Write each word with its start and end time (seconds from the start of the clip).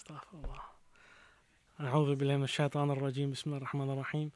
أستغفر 0.00 0.36
الله. 0.38 0.62
أعوذ 1.80 2.14
بالله 2.14 2.36
من 2.36 2.44
الشيطان 2.44 2.90
الرجيم. 2.90 3.30
بسم 3.30 3.50
الله 3.50 3.56
الرحمن 3.56 3.90
الرحيم. 3.90 4.30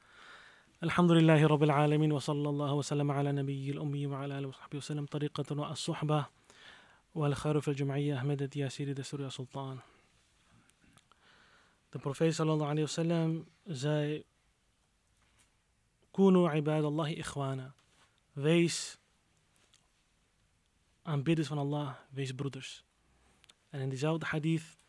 الحمد 0.82 1.10
لله 1.10 1.46
رب 1.46 1.62
العالمين 1.62 2.12
وصلى 2.12 2.48
الله 2.48 2.72
وسلم 2.74 3.10
على 3.10 3.32
نبي 3.32 3.70
الأمي 3.70 4.06
وعلى 4.06 4.38
آله 4.38 4.48
وصحبه 4.48 4.76
وسلم. 4.76 5.06
طريقة 5.06 5.60
والصحبة 5.60 6.26
والخير 7.14 7.60
في 7.60 7.68
الجمعية. 7.68 8.16
أحمد 8.18 8.56
يا 8.56 8.68
سيدي 8.68 9.02
يا 9.20 9.28
سلطان. 9.28 9.78
De 11.92 11.98
profeet 11.98 12.34
sallallahu 12.36 12.68
alayhi 12.68 12.84
wasallam 12.84 13.46
zei: 13.64 14.24
Kunu 16.12 16.44
ibadallahi 16.60 17.16
ikhwana. 17.24 17.72
Wees 18.36 18.98
aanbidders 21.04 21.48
van 21.48 21.58
Allah, 21.58 21.96
wees 22.10 22.34
broeders. 22.34 22.84
En 23.70 23.80
in 23.80 23.88
diezelfde 23.88 24.26
hadith 24.26 24.83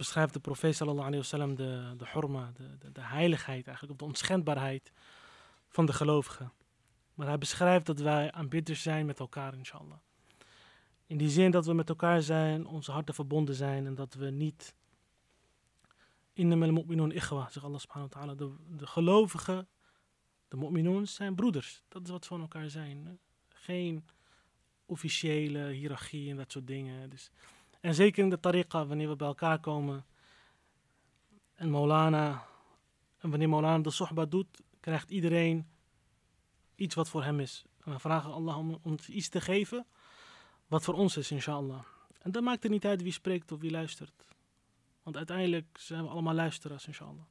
beschrijft 0.00 0.32
de 0.32 0.40
profeet 0.40 0.76
sallallahu 0.76 1.06
alayhi 1.06 1.22
wasallam 1.22 1.54
de, 1.54 1.94
de 1.96 2.06
hurma, 2.12 2.52
de, 2.54 2.78
de, 2.78 2.92
de 2.92 3.00
heiligheid 3.00 3.66
eigenlijk, 3.66 3.98
de 3.98 4.04
onschendbaarheid 4.04 4.92
van 5.68 5.86
de 5.86 5.92
gelovigen. 5.92 6.52
Maar 7.14 7.26
hij 7.26 7.38
beschrijft 7.38 7.86
dat 7.86 8.00
wij 8.00 8.32
aanbidders 8.32 8.82
zijn 8.82 9.06
met 9.06 9.18
elkaar, 9.18 9.54
inshallah. 9.54 9.98
In 11.06 11.16
die 11.16 11.28
zin 11.28 11.50
dat 11.50 11.66
we 11.66 11.72
met 11.72 11.88
elkaar 11.88 12.22
zijn, 12.22 12.66
onze 12.66 12.92
harten 12.92 13.14
verbonden 13.14 13.54
zijn 13.54 13.86
en 13.86 13.94
dat 13.94 14.14
we 14.14 14.30
niet 14.30 14.74
Innamal 16.32 16.72
mu'minun 16.72 17.12
ikhwa, 17.12 17.48
zegt 17.50 17.66
Allah 17.66 17.78
subhanahu 17.78 18.10
wa 18.12 18.20
ta'ala. 18.20 18.34
De, 18.34 18.76
de 18.76 18.86
gelovigen, 18.86 19.68
de 20.48 20.56
mu'minun, 20.56 21.06
zijn 21.08 21.34
broeders. 21.34 21.82
Dat 21.88 22.02
is 22.02 22.10
wat 22.10 22.26
van 22.26 22.40
elkaar 22.40 22.70
zijn. 22.70 23.18
Geen 23.48 24.04
officiële 24.86 25.68
hiërarchie 25.68 26.30
en 26.30 26.36
dat 26.36 26.52
soort 26.52 26.66
dingen. 26.66 27.10
Dus, 27.10 27.30
en 27.80 27.94
zeker 27.94 28.22
in 28.22 28.30
de 28.30 28.40
tariqa, 28.40 28.86
wanneer 28.86 29.08
we 29.08 29.16
bij 29.16 29.26
elkaar 29.26 29.60
komen. 29.60 30.04
En 31.54 31.70
Maulana, 31.70 32.46
en 33.18 33.30
wanneer 33.30 33.48
Maulana 33.48 33.82
de 33.82 33.90
sohba 33.90 34.24
doet, 34.24 34.60
krijgt 34.80 35.10
iedereen 35.10 35.68
iets 36.74 36.94
wat 36.94 37.08
voor 37.08 37.24
hem 37.24 37.40
is. 37.40 37.64
En 37.84 37.92
we 37.92 37.98
vragen 37.98 38.32
Allah 38.32 38.58
om 38.58 38.78
ons 38.82 39.08
iets 39.08 39.28
te 39.28 39.40
geven 39.40 39.86
wat 40.66 40.84
voor 40.84 40.94
ons 40.94 41.16
is, 41.16 41.30
inshallah. 41.30 41.82
En 42.18 42.32
dan 42.32 42.44
maakt 42.44 42.62
het 42.62 42.72
niet 42.72 42.84
uit 42.84 43.02
wie 43.02 43.12
spreekt 43.12 43.52
of 43.52 43.60
wie 43.60 43.70
luistert. 43.70 44.24
Want 45.02 45.16
uiteindelijk 45.16 45.78
zijn 45.78 46.02
we 46.02 46.08
allemaal 46.08 46.34
luisteraars, 46.34 46.86
inshallah. 46.86 47.24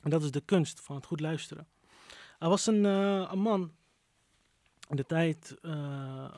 En 0.00 0.10
dat 0.10 0.22
is 0.22 0.30
de 0.30 0.40
kunst 0.40 0.80
van 0.80 0.96
het 0.96 1.06
goed 1.06 1.20
luisteren. 1.20 1.68
Er 2.38 2.48
was 2.48 2.66
een, 2.66 2.84
uh, 2.84 3.28
een 3.30 3.38
man 3.38 3.72
in 4.88 4.96
de 4.96 5.06
tijd. 5.06 5.56
Uh, 5.62 6.34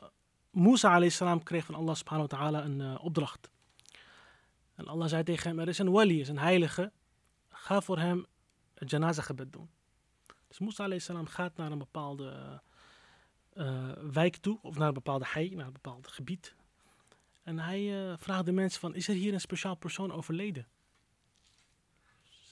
Musa 0.53 1.09
salam 1.09 1.43
kreeg 1.43 1.65
van 1.65 1.75
Allah 1.75 1.95
subhanahu 1.95 2.27
wa 2.29 2.37
ta'ala 2.37 2.63
een 2.63 2.79
uh, 2.79 3.03
opdracht. 3.03 3.49
En 4.75 4.87
Allah 4.87 5.07
zei 5.07 5.23
tegen 5.23 5.49
hem: 5.49 5.59
Er 5.59 5.67
is 5.67 5.77
een 5.77 5.91
wali, 5.91 6.19
is 6.19 6.29
een 6.29 6.39
heilige. 6.39 6.91
Ga 7.49 7.81
voor 7.81 7.99
hem 7.99 8.25
het 8.73 8.89
janaza 8.89 9.21
gebed 9.21 9.53
doen. 9.53 9.69
Dus 10.47 10.59
Musa 10.59 10.99
salam 10.99 11.27
gaat 11.27 11.57
naar 11.57 11.71
een 11.71 11.77
bepaalde 11.77 12.61
wijk 14.11 14.35
toe, 14.35 14.59
of 14.61 14.77
naar 14.77 14.87
een 14.87 14.93
bepaalde 14.93 15.25
hei, 15.27 15.55
naar 15.55 15.65
een 15.65 15.73
bepaald 15.73 16.07
gebied. 16.07 16.55
En 17.43 17.59
hij 17.59 18.15
vraagt 18.17 18.45
de 18.45 18.51
mensen 18.51 18.79
van, 18.79 18.95
is 18.95 19.07
er 19.07 19.15
hier 19.15 19.33
een 19.33 19.41
speciaal 19.41 19.75
persoon 19.75 20.11
overleden? 20.11 20.67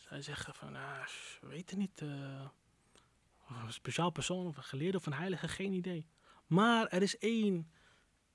Zij 0.10 0.22
zeggen 0.22 0.54
van, 0.56 0.76
ah, 0.76 1.06
we 1.42 1.48
weten 1.48 1.78
niet. 1.78 2.02
Een 2.02 3.74
speciaal 3.74 4.10
persoon 4.10 4.48
of 4.48 4.58
een 4.58 4.64
geleerde 4.64 4.98
of 4.98 5.06
een 5.06 5.14
heilige, 5.14 5.48
geen 5.48 5.74
idee. 5.74 6.08
Maar 6.48 6.88
er 6.88 7.02
is 7.02 7.18
één, 7.18 7.72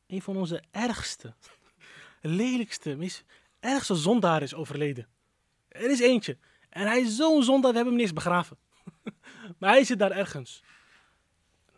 een 0.07 0.23
van 0.23 0.37
onze 0.37 0.62
ergste, 0.71 1.35
lelijkste, 2.21 2.97
meest 2.97 3.25
ergste 3.61 3.95
zondaar 3.95 4.43
is 4.43 4.55
overleden. 4.55 5.09
Er 5.69 5.91
is 5.91 6.01
eentje. 6.01 6.39
En 6.69 6.87
hij 6.87 7.01
is 7.01 7.17
zo'n 7.17 7.43
zondaar, 7.43 7.71
we 7.71 7.77
hebben 7.77 7.95
hem 7.95 8.03
niks 8.03 8.15
begraven. 8.15 8.59
maar 9.59 9.71
hij 9.71 9.84
zit 9.84 9.99
daar 9.99 10.11
ergens. 10.11 10.62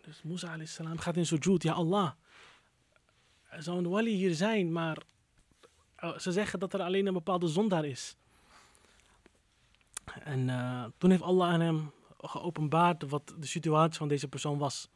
Dus 0.03 0.22
Musa 0.22 0.56
salam 0.65 0.99
gaat 0.99 1.17
in 1.17 1.27
sujud, 1.27 1.62
ja 1.62 1.72
Allah 1.72 2.12
er 3.49 3.62
zou 3.62 3.78
een 3.78 3.88
wali 3.88 4.11
hier 4.11 4.34
zijn, 4.34 4.72
maar 4.72 4.99
oh, 6.00 6.19
ze 6.19 6.33
zeggen 6.33 6.59
dat 6.59 6.75
er 6.75 6.81
alleen 6.81 7.06
een 7.06 7.12
bepaalde 7.12 7.47
zondaar 7.49 7.84
is. 7.84 8.17
En 10.22 10.49
uh, 10.49 10.84
toen 10.99 11.11
heeft 11.11 11.22
Allah 11.22 11.49
aan 11.49 11.61
hem 11.61 11.93
geopenbaard 12.21 13.09
wat 13.09 13.34
de 13.38 13.47
situatie 13.47 13.99
van 13.99 14.09
deze 14.09 14.28
persoon 14.28 14.59
was. 14.59 14.88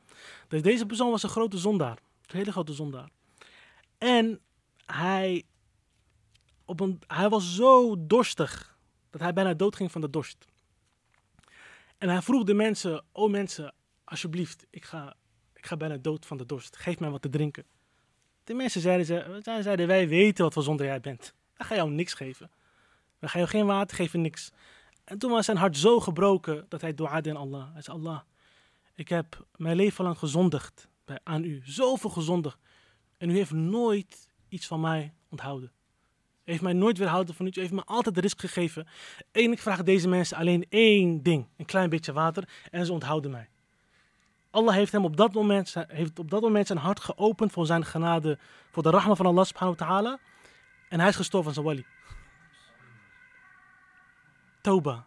Dus 0.49 0.63
deze 0.63 0.87
persoon 0.87 1.11
was 1.11 1.23
een 1.23 1.29
grote 1.29 1.59
zondaar, 1.59 1.99
een 2.27 2.37
hele 2.37 2.53
grote 2.53 2.73
zondaar. 2.73 3.11
En 4.03 4.41
hij, 4.87 5.45
op 6.65 6.81
een, 6.81 7.01
hij 7.07 7.29
was 7.29 7.55
zo 7.55 8.07
dorstig 8.07 8.79
dat 9.11 9.21
hij 9.21 9.33
bijna 9.33 9.55
doodging 9.55 9.93
van 9.93 10.01
de 10.01 10.11
dorst. 10.11 10.47
En 11.99 12.09
hij 12.09 12.23
vroeg 12.23 12.45
de 12.45 12.55
mensen, 12.55 13.05
oh 13.13 13.31
mensen, 13.31 13.75
alsjeblieft, 14.05 14.67
ik 14.71 14.85
ga, 14.85 15.17
ik 15.55 15.67
ga 15.67 15.77
bijna 15.77 15.97
dood 15.97 16.27
van 16.27 16.37
de 16.37 16.47
dorst. 16.47 16.77
Geef 16.77 16.99
mij 16.99 17.11
wat 17.11 17.23
te 17.23 17.29
drinken. 17.29 17.65
De 18.45 18.55
mensen 18.55 18.81
zeiden, 18.81 19.07
ze, 19.07 19.41
zeiden, 19.43 19.87
wij 19.87 20.09
weten 20.09 20.45
wat 20.45 20.53
voor 20.53 20.63
zonde 20.63 20.85
jij 20.85 21.01
bent. 21.01 21.35
We 21.57 21.65
gaan 21.65 21.77
jou 21.77 21.91
niks 21.91 22.15
geven. 22.15 22.51
We 23.19 23.29
gaan 23.29 23.41
jou 23.41 23.53
geen 23.53 23.67
water 23.67 23.97
geven, 23.97 24.21
niks. 24.21 24.53
En 25.05 25.19
toen 25.19 25.31
was 25.31 25.45
zijn 25.45 25.57
hart 25.57 25.77
zo 25.77 26.01
gebroken 26.01 26.67
dat 26.69 26.81
hij 26.81 26.95
duade 26.95 27.29
in 27.29 27.37
Allah. 27.37 27.73
Hij 27.73 27.83
zei, 27.83 27.97
Allah, 27.97 28.21
ik 28.95 29.09
heb 29.09 29.47
mijn 29.57 29.77
leven 29.77 30.05
lang 30.05 30.19
gezondigd 30.19 30.89
bij, 31.05 31.19
aan 31.23 31.45
u. 31.45 31.63
Zoveel 31.65 32.11
gezondigd. 32.11 32.59
En 33.23 33.31
u 33.31 33.35
heeft 33.35 33.53
nooit 33.53 34.29
iets 34.49 34.67
van 34.67 34.81
mij 34.81 35.13
onthouden. 35.29 35.73
Heeft 36.45 36.63
mij 36.63 36.73
nooit 36.73 36.99
weerhouden 36.99 37.35
van 37.35 37.47
u. 37.47 37.51
U 37.55 37.61
heeft 37.61 37.73
me 37.73 37.85
altijd 37.85 38.15
de 38.15 38.21
risk 38.21 38.41
gegeven. 38.41 38.87
En 39.33 39.53
ik 39.53 39.59
vraag 39.59 39.83
deze 39.83 40.09
mensen 40.09 40.37
alleen 40.37 40.67
één 40.69 41.23
ding. 41.23 41.47
Een 41.57 41.65
klein 41.65 41.91
beetje 41.91 42.13
water. 42.13 42.49
En 42.71 42.87
ze 42.87 42.93
onthouden 42.93 43.31
mij. 43.31 43.49
Allah 44.51 44.75
heeft 44.75 44.93
hem 44.93 45.05
op 45.05 45.17
dat 45.17 45.33
moment, 45.33 45.75
heeft 45.89 46.19
op 46.19 46.31
dat 46.31 46.41
moment 46.41 46.67
zijn 46.67 46.79
hart 46.79 47.01
geopend 47.01 47.53
voor 47.53 47.67
zijn 47.67 47.85
genade, 47.85 48.39
voor 48.71 48.83
de 48.83 48.91
rahma 48.91 49.15
van 49.15 49.27
Allah 49.27 49.45
subhanahu 49.45 49.79
wa 49.79 49.87
ta'ala. 49.87 50.19
En 50.89 51.01
hij 51.01 51.09
is 51.09 51.17
gestorven 51.17 51.55
van 51.55 51.65
zijn 51.65 51.77
wali. 51.77 51.87
Toba. 54.63 55.07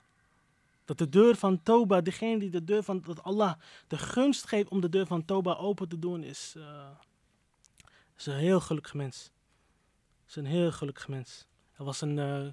Dat 0.86 0.98
de 0.98 1.10
deur 1.10 1.36
van 1.36 1.64
Toba, 1.64 2.02
degene 2.02 2.40
die 2.40 2.50
de 2.50 2.64
deur 2.64 2.84
van, 2.84 3.02
dat 3.02 3.24
Allah 3.24 3.54
de 3.88 3.98
gunst 3.98 4.48
geeft 4.48 4.70
om 4.70 4.82
de 4.82 4.90
deur 4.90 5.06
van 5.06 5.26
Toba 5.26 5.54
open 5.54 5.90
te 5.90 6.00
doen, 6.00 6.24
is, 6.24 6.54
uh, 6.58 6.88
is 8.18 8.26
een 8.26 8.38
heel 8.38 8.60
gelukkig 8.60 8.94
mens. 8.94 9.32
Is 10.28 10.36
een 10.36 10.46
heel 10.46 10.72
gelukkig 10.72 11.08
mens. 11.08 11.48
Er, 11.78 11.84
was 11.84 12.02
een, 12.02 12.18
uh, 12.18 12.46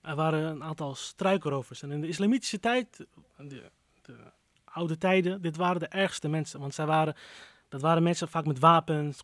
er 0.00 0.14
waren 0.14 0.44
een 0.44 0.62
aantal 0.62 0.94
struikrovers. 0.94 1.82
En 1.82 1.90
in 1.90 2.00
de 2.00 2.08
islamitische 2.08 2.60
tijd, 2.60 3.06
de, 3.36 3.70
de 4.02 4.16
oude 4.64 4.98
tijden, 4.98 5.42
dit 5.42 5.56
waren 5.56 5.80
de 5.80 5.86
ergste 5.86 6.28
mensen. 6.28 6.60
Want 6.60 6.74
zij 6.74 6.86
waren, 6.86 7.14
dat 7.68 7.80
waren 7.80 8.02
mensen 8.02 8.28
vaak 8.28 8.46
met 8.46 8.58
wapens, 8.58 9.22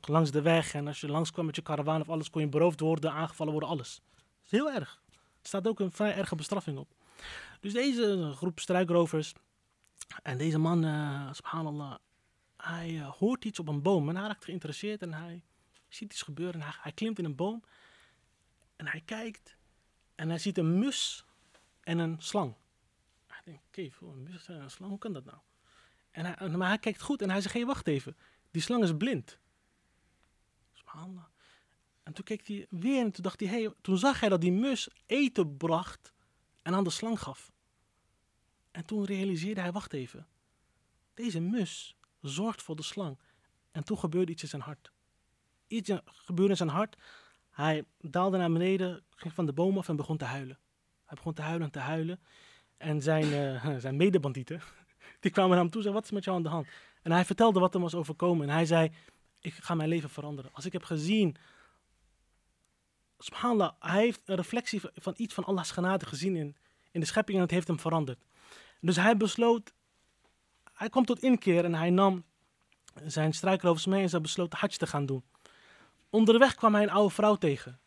langs 0.00 0.30
de 0.30 0.42
weg. 0.42 0.74
En 0.74 0.86
als 0.86 1.00
je 1.00 1.08
langskwam 1.08 1.46
met 1.46 1.56
je 1.56 1.62
karavaan 1.62 2.00
of 2.00 2.08
alles, 2.08 2.30
kon 2.30 2.40
je 2.40 2.48
beroofd 2.48 2.80
worden, 2.80 3.12
aangevallen 3.12 3.52
worden, 3.52 3.70
alles. 3.70 4.00
Dat 4.16 4.44
is 4.44 4.50
heel 4.50 4.70
erg. 4.70 5.00
Er 5.12 5.52
staat 5.52 5.68
ook 5.68 5.80
een 5.80 5.92
vrij 5.92 6.14
erge 6.14 6.34
bestraffing 6.34 6.78
op. 6.78 6.88
Dus 7.60 7.72
deze 7.72 8.32
groep 8.34 8.60
struikrovers, 8.60 9.32
en 10.22 10.38
deze 10.38 10.58
man, 10.58 10.84
uh, 10.84 11.32
subhanallah, 11.32 11.94
hij 12.66 12.90
uh, 12.90 13.08
hoort 13.08 13.44
iets 13.44 13.58
op 13.58 13.68
een 13.68 13.82
boom 13.82 14.08
en 14.08 14.16
hij 14.16 14.26
raakt 14.26 14.44
geïnteresseerd 14.44 15.02
en 15.02 15.12
hij 15.12 15.42
ziet 15.88 16.12
iets 16.12 16.22
gebeuren. 16.22 16.60
En 16.60 16.66
hij, 16.66 16.76
hij 16.80 16.92
klimt 16.92 17.18
in 17.18 17.24
een 17.24 17.36
boom 17.36 17.64
en 18.76 18.86
hij 18.86 19.00
kijkt 19.00 19.56
en 20.14 20.28
hij 20.28 20.38
ziet 20.38 20.58
een 20.58 20.78
mus 20.78 21.24
en 21.80 21.98
een 21.98 22.16
slang 22.18 22.54
denk, 23.46 23.60
oké, 23.66 24.04
okay, 24.04 24.56
een 24.56 24.70
slang, 24.70 24.90
hoe 24.90 24.98
kan 24.98 25.12
dat 25.12 25.24
nou? 25.24 25.38
En 26.10 26.24
hij, 26.24 26.48
maar 26.48 26.68
hij 26.68 26.78
kijkt 26.78 27.00
goed 27.00 27.22
en 27.22 27.30
hij 27.30 27.40
zegt, 27.40 27.54
hey, 27.54 27.66
wacht 27.66 27.86
even. 27.86 28.16
Die 28.50 28.62
slang 28.62 28.82
is 28.82 28.96
blind. 28.96 29.38
En 32.02 32.12
toen 32.12 32.24
keek 32.24 32.46
hij 32.46 32.66
weer 32.70 33.04
en 33.04 33.10
toen 33.10 33.22
dacht 33.22 33.40
hij, 33.40 33.48
hey, 33.48 33.72
toen 33.80 33.98
zag 33.98 34.20
hij 34.20 34.28
dat 34.28 34.40
die 34.40 34.52
mus 34.52 34.88
eten 35.06 35.56
bracht 35.56 36.12
en 36.62 36.74
aan 36.74 36.84
de 36.84 36.90
slang 36.90 37.20
gaf. 37.20 37.52
En 38.70 38.84
toen 38.84 39.04
realiseerde 39.04 39.60
hij, 39.60 39.72
wacht 39.72 39.92
even. 39.92 40.26
Deze 41.14 41.40
mus 41.40 41.96
zorgt 42.28 42.62
voor 42.62 42.76
de 42.76 42.82
slang. 42.82 43.18
En 43.70 43.84
toen 43.84 43.98
gebeurde 43.98 44.32
iets 44.32 44.42
in 44.42 44.48
zijn 44.48 44.62
hart. 44.62 44.90
Iets 45.66 45.90
gebeurde 46.04 46.50
in 46.50 46.56
zijn 46.56 46.68
hart. 46.68 46.96
Hij 47.50 47.84
daalde 48.00 48.38
naar 48.38 48.52
beneden, 48.52 49.04
ging 49.10 49.34
van 49.34 49.46
de 49.46 49.52
boom 49.52 49.78
af 49.78 49.88
en 49.88 49.96
begon 49.96 50.16
te 50.16 50.24
huilen. 50.24 50.58
Hij 51.04 51.16
begon 51.16 51.32
te 51.32 51.42
huilen 51.42 51.66
en 51.66 51.72
te 51.72 51.78
huilen. 51.78 52.20
En 52.76 53.02
zijn, 53.02 53.24
uh, 53.24 53.76
zijn 53.84 53.96
medebandieten, 53.96 54.62
die 55.20 55.30
kwamen 55.30 55.50
naar 55.50 55.60
hem 55.60 55.70
toe 55.70 55.76
en 55.76 55.82
zeiden, 55.82 55.92
wat 55.92 56.04
is 56.04 56.10
met 56.10 56.24
jou 56.24 56.36
aan 56.36 56.42
de 56.42 56.48
hand? 56.48 56.66
En 57.02 57.12
hij 57.12 57.24
vertelde 57.24 57.60
wat 57.60 57.72
hem 57.72 57.82
was 57.82 57.94
overkomen. 57.94 58.48
En 58.48 58.54
hij 58.54 58.66
zei, 58.66 58.90
ik 59.40 59.54
ga 59.54 59.74
mijn 59.74 59.88
leven 59.88 60.10
veranderen. 60.10 60.50
Als 60.54 60.64
ik 60.64 60.72
heb 60.72 60.84
gezien, 60.84 61.36
subhanallah, 63.18 63.72
hij 63.78 64.02
heeft 64.02 64.22
een 64.24 64.36
reflectie 64.36 64.80
van 64.94 65.14
iets 65.16 65.34
van 65.34 65.44
Allah's 65.44 65.70
genade 65.70 66.06
gezien 66.06 66.36
in, 66.36 66.56
in 66.90 67.00
de 67.00 67.06
schepping 67.06 67.36
en 67.36 67.42
het 67.42 67.52
heeft 67.52 67.68
hem 67.68 67.80
veranderd. 67.80 68.24
Dus 68.80 68.96
hij 68.96 69.16
besloot, 69.16 69.72
hij 70.76 70.88
kwam 70.88 71.04
tot 71.04 71.22
inkeer 71.22 71.64
en 71.64 71.74
hij 71.74 71.90
nam 71.90 72.24
zijn 73.04 73.32
struikrovers 73.32 73.86
mee 73.86 74.02
en 74.02 74.08
ze 74.08 74.20
besloot 74.20 74.52
hajj 74.52 74.76
te 74.76 74.86
gaan 74.86 75.06
doen. 75.06 75.24
Onderweg 76.10 76.54
kwam 76.54 76.74
hij 76.74 76.82
een 76.82 76.90
oude 76.90 77.14
vrouw 77.14 77.34
tegen. 77.34 77.80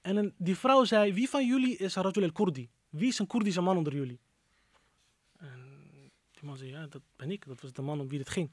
En 0.00 0.34
die 0.38 0.56
vrouw 0.56 0.84
zei, 0.84 1.12
wie 1.12 1.28
van 1.28 1.46
jullie 1.46 1.76
is 1.76 1.94
Rajul 1.94 2.22
al-Kurdi? 2.22 2.70
Wie 2.88 3.08
is 3.08 3.18
een 3.18 3.26
Koerdische 3.26 3.60
man 3.60 3.76
onder 3.76 3.94
jullie? 3.94 4.20
En 5.36 6.10
die 6.30 6.44
man 6.44 6.56
zei, 6.56 6.70
ja, 6.70 6.86
dat 6.86 7.02
ben 7.16 7.30
ik. 7.30 7.46
Dat 7.46 7.60
was 7.60 7.72
de 7.72 7.82
man 7.82 8.00
om 8.00 8.08
wie 8.08 8.18
het 8.18 8.28
ging. 8.28 8.50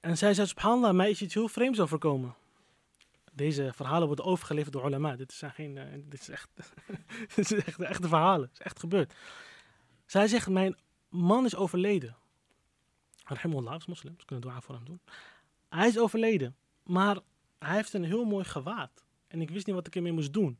En 0.00 0.16
zij 0.18 0.34
zei, 0.34 0.46
subhanallah, 0.46 0.94
mij 0.94 1.10
is 1.10 1.22
iets 1.22 1.34
heel 1.34 1.48
vreemds 1.48 1.80
overkomen. 1.80 2.34
Deze 3.32 3.70
verhalen 3.74 4.06
worden 4.06 4.24
overgeleverd 4.24 4.72
door 4.72 4.86
ulama. 4.86 5.16
Dit 5.16 5.32
zijn 5.32 5.52
geen, 5.52 5.78
eh, 5.78 5.84
dit 6.04 6.20
is 6.20 6.28
echt, 6.28 6.50
dit 7.34 7.52
is 7.52 7.52
echt 7.52 7.80
echte 7.80 8.08
verhalen. 8.08 8.48
Het 8.48 8.58
is 8.58 8.64
echt 8.64 8.78
gebeurd. 8.78 9.14
Zij 10.06 10.26
zegt, 10.26 10.48
mijn 10.48 10.76
man 11.08 11.44
is 11.44 11.56
overleden. 11.56 12.16
Rahimullah, 13.28 13.76
is 13.76 13.86
moslim, 13.86 14.14
ze 14.18 14.24
kunnen 14.24 14.48
dua 14.48 14.60
voor 14.60 14.74
hem 14.74 14.84
doen. 14.84 15.00
Hij 15.68 15.88
is 15.88 15.98
overleden, 15.98 16.56
maar 16.82 17.18
hij 17.58 17.74
heeft 17.76 17.92
een 17.92 18.04
heel 18.04 18.24
mooi 18.24 18.44
gewaad. 18.44 19.04
En 19.26 19.40
ik 19.40 19.50
wist 19.50 19.66
niet 19.66 19.74
wat 19.74 19.86
ik 19.86 19.96
ermee 19.96 20.12
moest 20.12 20.32
doen. 20.32 20.58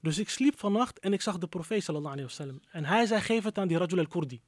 Dus 0.00 0.18
ik 0.18 0.28
sliep 0.28 0.58
vannacht 0.58 0.98
en 0.98 1.12
ik 1.12 1.20
zag 1.20 1.38
de 1.38 1.46
profeet 1.46 1.82
sallallahu 1.84 2.12
alayhi 2.12 2.28
wasallam. 2.28 2.60
En 2.70 2.84
hij 2.84 3.06
zei, 3.06 3.20
geef 3.20 3.44
het 3.44 3.58
aan 3.58 3.68
die 3.68 3.78
Rajul 3.78 3.98
al-Kurdi. 3.98 4.40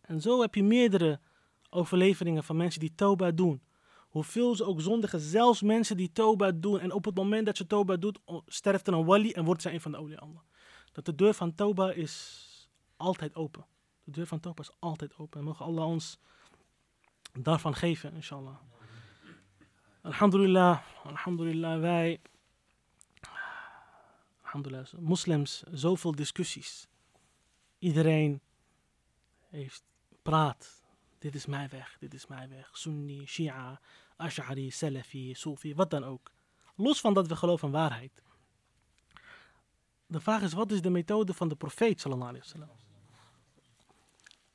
En 0.00 0.20
zo 0.20 0.40
heb 0.40 0.54
je 0.54 0.62
meerdere 0.62 1.20
overleveringen 1.70 2.44
van 2.44 2.56
mensen 2.56 2.80
die 2.80 2.94
toba 2.94 3.30
doen. 3.30 3.62
Hoeveel 4.08 4.54
ze 4.54 4.64
ook 4.64 4.80
zondigen, 4.80 5.20
zelfs 5.20 5.62
mensen 5.62 5.96
die 5.96 6.12
toba 6.12 6.52
doen. 6.52 6.80
En 6.80 6.92
op 6.92 7.04
het 7.04 7.14
moment 7.14 7.46
dat 7.46 7.58
je 7.58 7.66
toba 7.66 7.96
doet, 7.96 8.18
sterft 8.46 8.86
er 8.86 8.92
een 8.92 9.04
wali 9.04 9.32
en 9.32 9.44
wordt 9.44 9.62
zij 9.62 9.72
een 9.72 9.80
van 9.80 9.92
de 9.92 9.98
olie 9.98 10.18
Allah. 10.18 10.40
Dat 10.92 11.04
de 11.04 11.14
deur 11.14 11.34
van 11.34 11.54
toba 11.54 11.92
is 11.92 12.46
altijd 12.98 13.34
open. 13.34 13.66
De 14.04 14.10
deur 14.10 14.26
van 14.26 14.40
toba 14.40 14.62
is 14.62 14.70
altijd 14.78 15.18
open. 15.18 15.38
En 15.38 15.46
mogen 15.46 15.64
Allah 15.64 15.86
ons 15.86 16.18
daarvan 17.32 17.74
geven, 17.74 18.14
inshallah. 18.14 18.56
Alhamdulillah, 20.02 20.82
alhamdulillah, 21.04 21.80
wij, 21.80 22.20
alhamdulillah, 24.42 24.92
moslims, 24.98 25.62
zoveel 25.70 26.14
discussies. 26.14 26.88
Iedereen 27.78 28.40
heeft, 29.48 29.82
praat, 30.22 30.82
dit 31.18 31.34
is 31.34 31.46
mijn 31.46 31.68
weg, 31.68 31.96
dit 31.98 32.14
is 32.14 32.26
mijn 32.26 32.48
weg. 32.48 32.70
Sunni, 32.72 33.26
Shia, 33.26 33.80
Ash'ari, 34.16 34.70
Salafi, 34.70 35.34
Sufi, 35.34 35.74
wat 35.74 35.90
dan 35.90 36.04
ook. 36.04 36.30
Los 36.74 37.00
van 37.00 37.14
dat 37.14 37.26
we 37.26 37.36
geloven 37.36 37.66
in 37.68 37.74
waarheid. 37.74 38.22
De 40.06 40.20
vraag 40.20 40.42
is, 40.42 40.52
wat 40.52 40.72
is 40.72 40.80
de 40.80 40.90
methode 40.90 41.34
van 41.34 41.48
de 41.48 41.56
profeet, 41.56 42.00
sallallahu 42.00 42.28
alayhi 42.28 42.46
wasallam? 42.46 42.87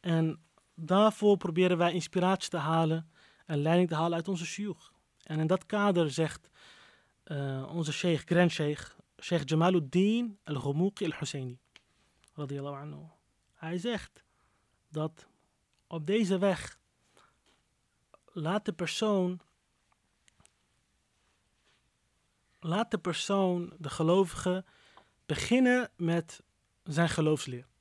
En 0.03 0.39
daarvoor 0.75 1.37
proberen 1.37 1.77
wij 1.77 1.93
inspiratie 1.93 2.49
te 2.49 2.57
halen 2.57 3.11
en 3.45 3.57
leiding 3.57 3.89
te 3.89 3.95
halen 3.95 4.13
uit 4.13 4.27
onze 4.27 4.45
shuyukh. 4.45 4.91
En 5.23 5.39
in 5.39 5.47
dat 5.47 5.65
kader 5.65 6.11
zegt 6.11 6.49
eh, 7.23 7.69
onze 7.73 7.91
sheikh, 7.91 8.23
grand 8.25 8.51
sheikh, 8.51 8.97
sheikh 9.19 9.43
Jamaluddin 9.45 10.37
al-Ghumouqi 10.43 11.05
al-Husseini, 11.05 11.57
radiyallahu 12.33 12.75
anhu. 12.75 13.01
Hij 13.53 13.77
zegt 13.77 14.23
dat 14.89 15.27
op 15.87 16.05
deze 16.05 16.37
weg 16.37 16.79
laat 18.31 18.65
de 18.65 18.73
persoon, 18.73 19.39
laat 22.59 22.91
de 22.91 22.97
persoon, 22.97 23.73
de 23.77 23.89
gelovige, 23.89 24.65
beginnen 25.25 25.91
met 25.95 26.43
zijn 26.83 27.09
geloofsleer. 27.09 27.71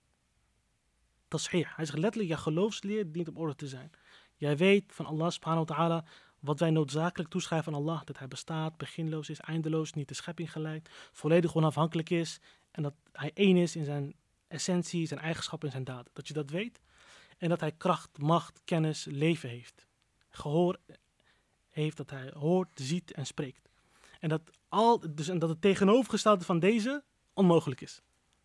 Tashih. 1.33 1.77
Hij 1.77 1.85
zegt 1.85 1.99
letterlijk, 1.99 2.33
je 2.33 2.39
geloofsleer 2.39 3.13
dient 3.13 3.29
op 3.29 3.39
orde 3.39 3.55
te 3.55 3.69
zijn. 3.69 3.91
Jij 4.37 4.57
weet 4.57 4.93
van 4.93 5.07
Allah 5.07 5.31
subhanahu 5.31 5.65
wa 5.67 5.75
ta'ala 5.75 6.05
wat 6.39 6.61
wij 6.61 6.71
noodzakelijk 6.71 7.31
toeschrijven 7.31 7.73
aan 7.73 7.79
Allah. 7.79 8.01
Dat 8.05 8.19
hij 8.19 8.29
bestaat, 8.29 8.77
beginloos 8.77 9.29
is, 9.29 9.41
eindeloos, 9.41 9.93
niet 9.93 10.09
de 10.09 10.15
schepping 10.15 10.53
gelijk, 10.53 10.89
volledig 11.13 11.55
onafhankelijk 11.55 12.11
is. 12.11 12.41
En 12.71 12.83
dat 12.83 12.95
hij 13.13 13.31
één 13.35 13.57
is 13.57 13.77
in 13.77 13.85
zijn 13.85 14.15
essentie, 14.49 15.07
zijn 15.07 15.21
eigenschappen 15.21 15.69
en 15.69 15.73
zijn 15.73 15.85
daden. 15.85 16.13
Dat 16.13 16.29
je 16.29 16.35
dat 16.35 16.51
weet. 16.51 16.81
En 17.39 17.49
dat 17.49 17.61
hij 17.61 17.73
kracht, 17.73 18.19
macht, 18.19 18.61
kennis, 18.65 19.05
leven 19.05 19.49
heeft. 19.49 19.87
Gehoor 20.29 20.79
heeft 21.71 21.97
dat 21.97 22.11
hij 22.11 22.31
hoort, 22.35 22.69
ziet 22.75 23.13
en 23.13 23.27
spreekt. 23.27 23.69
En 24.21 24.29
dat, 24.29 24.43
al, 24.69 25.01
dus, 25.15 25.29
en 25.29 25.39
dat 25.39 25.49
het 25.49 25.61
tegenovergestelde 25.61 26.45
van 26.45 26.59
deze 26.59 27.05
onmogelijk 27.33 27.81
is. 27.81 28.03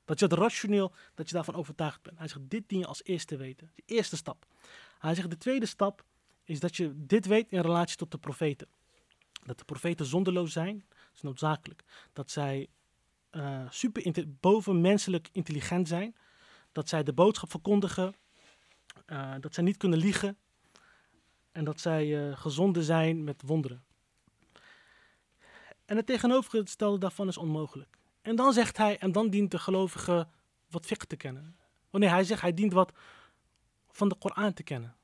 Dat 0.07 0.19
je 0.19 0.25
het 0.25 0.33
rationeel, 0.33 0.94
dat 1.13 1.27
je 1.30 1.36
daarvan 1.36 1.56
overtuigd 1.56 2.01
bent. 2.01 2.18
Hij 2.18 2.27
zegt, 2.27 2.50
dit 2.50 2.69
dien 2.69 2.80
je 2.80 2.86
als 2.86 3.04
eerste 3.04 3.38
weten. 3.38 3.71
De 3.75 3.83
eerste 3.86 4.15
stap. 4.15 4.45
Hij 5.00 5.15
zegt, 5.15 5.30
de 5.30 5.38
tweede 5.38 5.65
stap 5.65 6.06
is 6.44 6.59
dat 6.59 6.75
je 6.75 6.92
dit 6.95 7.25
weet 7.25 7.51
in 7.51 7.59
relatie 7.62 7.98
tot 7.98 8.12
de 8.12 8.18
profeten. 8.18 8.68
Dat 9.45 9.57
de 9.57 9.65
profeten 9.65 10.06
zonderloos 10.06 10.51
zijn, 10.51 10.86
is 11.13 11.21
noodzakelijk. 11.21 11.83
Dat 12.13 12.31
zij 12.31 12.68
eh, 13.30 13.69
super 13.69 14.25
bovenmenselijk 14.27 15.30
intelligent 15.31 15.88
zijn. 15.88 16.15
Dat 16.71 16.89
zij 16.89 17.04
de 17.04 17.13
boodschap 17.13 17.50
verkondigen. 17.50 18.15
eh, 19.06 19.33
dat 19.39 19.54
zij 19.54 19.63
niet 19.63 19.77
kunnen 19.77 20.00
liegen. 20.00 20.38
En 21.51 21.63
dat 21.63 21.80
zij 21.80 22.30
eh, 22.30 22.38
gezonden 22.38 22.83
zijn 22.83 23.24
met 23.24 23.42
wonderen. 23.45 23.83
En 25.86 25.95
het 25.95 26.06
tegenovergestelde 26.06 26.98
daarvan 26.98 27.27
is 27.27 27.38
onmogelijk. 27.38 27.96
En 28.27 28.35
dan 28.35 28.53
zegt 28.53 28.77
hij, 28.77 28.97
en 28.97 29.12
dan 29.12 29.29
dient 29.29 29.51
de 29.51 29.59
gelovige 29.59 30.27
wat 30.69 30.85
fiqh 30.85 31.06
te 31.06 31.15
kennen. 31.15 31.57
Wanneer 31.89 32.09
hij 32.09 32.24
zegt, 32.24 32.41
hij 32.41 32.53
dient 32.53 32.74
wat 32.74 32.94
van 33.91 34.09
de 34.09 34.15
Koran 34.15 34.53
te 34.53 34.63
kennen. 34.63 34.95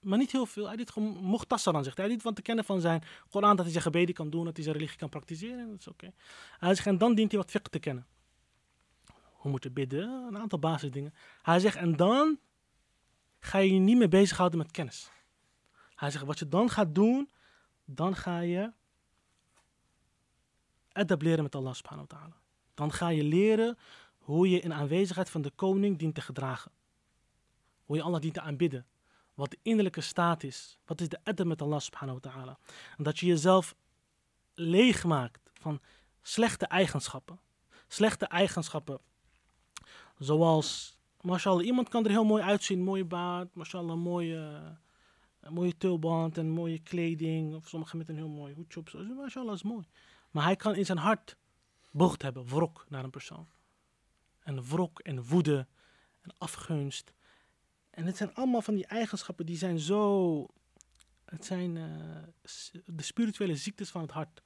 Maar 0.00 0.18
niet 0.18 0.32
heel 0.32 0.46
veel. 0.46 0.66
Hij 0.66 0.76
dient 0.76 0.90
gewoon 0.90 1.30
muhtassaran, 1.30 1.84
zegt 1.84 1.96
hij. 1.96 2.04
Hij 2.04 2.14
dient 2.14 2.26
wat 2.26 2.36
te 2.36 2.42
kennen 2.42 2.64
van 2.64 2.80
zijn 2.80 3.02
Koran, 3.30 3.56
dat 3.56 3.64
hij 3.64 3.70
zijn 3.70 3.82
gebeden 3.82 4.14
kan 4.14 4.30
doen, 4.30 4.44
dat 4.44 4.54
hij 4.54 4.64
zijn 4.64 4.76
religie 4.76 4.98
kan 4.98 5.08
praktiseren. 5.08 5.68
Dat 5.70 5.78
is 5.78 5.88
oké. 5.88 6.12
Hij 6.58 6.74
zegt, 6.74 6.86
en 6.86 6.98
dan 6.98 7.14
dient 7.14 7.30
hij 7.30 7.40
wat 7.40 7.50
fiqh 7.50 7.70
te 7.70 7.78
kennen. 7.78 8.06
Hoe 9.22 9.50
moet 9.50 9.62
je 9.62 9.70
bidden? 9.70 10.08
Een 10.08 10.38
aantal 10.38 10.58
basisdingen. 10.58 11.14
Hij 11.42 11.58
zegt, 11.58 11.76
en 11.76 11.96
dan 11.96 12.38
ga 13.38 13.58
je 13.58 13.72
je 13.72 13.78
niet 13.78 13.96
meer 13.96 14.08
bezighouden 14.08 14.58
met 14.58 14.70
kennis. 14.70 15.10
Hij 15.94 16.10
zegt, 16.10 16.24
wat 16.24 16.38
je 16.38 16.48
dan 16.48 16.70
gaat 16.70 16.94
doen, 16.94 17.30
dan 17.84 18.16
ga 18.16 18.40
je 18.40 18.72
adab 20.98 21.22
leren 21.22 21.42
met 21.42 21.54
Allah 21.54 21.74
subhanahu 21.74 22.06
wa 22.08 22.16
ta'ala. 22.18 22.36
Dan 22.74 22.92
ga 22.92 23.08
je 23.08 23.24
leren 23.24 23.78
hoe 24.18 24.50
je 24.50 24.60
in 24.60 24.72
aanwezigheid 24.72 25.30
van 25.30 25.42
de 25.42 25.50
koning 25.50 25.98
dient 25.98 26.14
te 26.14 26.20
gedragen. 26.20 26.70
Hoe 27.84 27.96
je 27.96 28.02
Allah 28.02 28.20
dient 28.20 28.34
te 28.34 28.40
aanbidden. 28.40 28.86
Wat 29.34 29.50
de 29.50 29.58
innerlijke 29.62 30.00
staat 30.00 30.42
is. 30.42 30.78
Wat 30.84 31.00
is 31.00 31.08
de 31.08 31.18
adab 31.24 31.46
met 31.46 31.62
Allah 31.62 31.80
subhanahu 31.80 32.18
wa 32.22 32.30
ta'ala. 32.30 32.58
Dat 32.96 33.18
je 33.18 33.26
jezelf 33.26 33.74
leegmaakt 34.54 35.50
van 35.54 35.80
slechte 36.22 36.66
eigenschappen. 36.66 37.40
Slechte 37.88 38.26
eigenschappen. 38.26 38.98
Zoals, 40.18 40.98
mashallah, 41.20 41.64
iemand 41.64 41.88
kan 41.88 42.04
er 42.04 42.10
heel 42.10 42.24
mooi 42.24 42.42
uitzien. 42.42 42.82
Mooie 42.82 43.04
baard, 43.04 43.54
mashallah, 43.54 43.96
mooie, 43.96 44.76
een 45.40 45.52
mooie 45.52 45.76
tulband 45.76 46.38
en 46.38 46.48
mooie 46.48 46.78
kleding. 46.78 47.54
Of 47.54 47.68
sommigen 47.68 47.98
met 47.98 48.08
een 48.08 48.16
heel 48.16 48.28
mooi 48.28 48.54
hoedje 48.54 48.80
op. 48.80 48.92
Mashallah 49.16 49.54
is 49.54 49.62
mooi. 49.62 49.84
Maar 50.30 50.44
hij 50.44 50.56
kan 50.56 50.74
in 50.74 50.86
zijn 50.86 50.98
hart 50.98 51.36
bocht 51.90 52.22
hebben, 52.22 52.46
wrok 52.46 52.86
naar 52.88 53.04
een 53.04 53.10
persoon. 53.10 53.48
En 54.40 54.62
wrok 54.62 55.00
en 55.00 55.24
woede 55.24 55.66
en 56.20 56.34
afgunst. 56.38 57.12
En 57.90 58.06
het 58.06 58.16
zijn 58.16 58.34
allemaal 58.34 58.62
van 58.62 58.74
die 58.74 58.86
eigenschappen 58.86 59.46
die 59.46 59.56
zijn 59.56 59.78
zo... 59.78 60.46
Het 61.24 61.44
zijn 61.44 61.76
eh, 61.76 61.82
de 62.84 63.02
spirituele 63.02 63.56
ziektes 63.56 63.90
van 63.90 64.00
het 64.00 64.10
hart. 64.10 64.42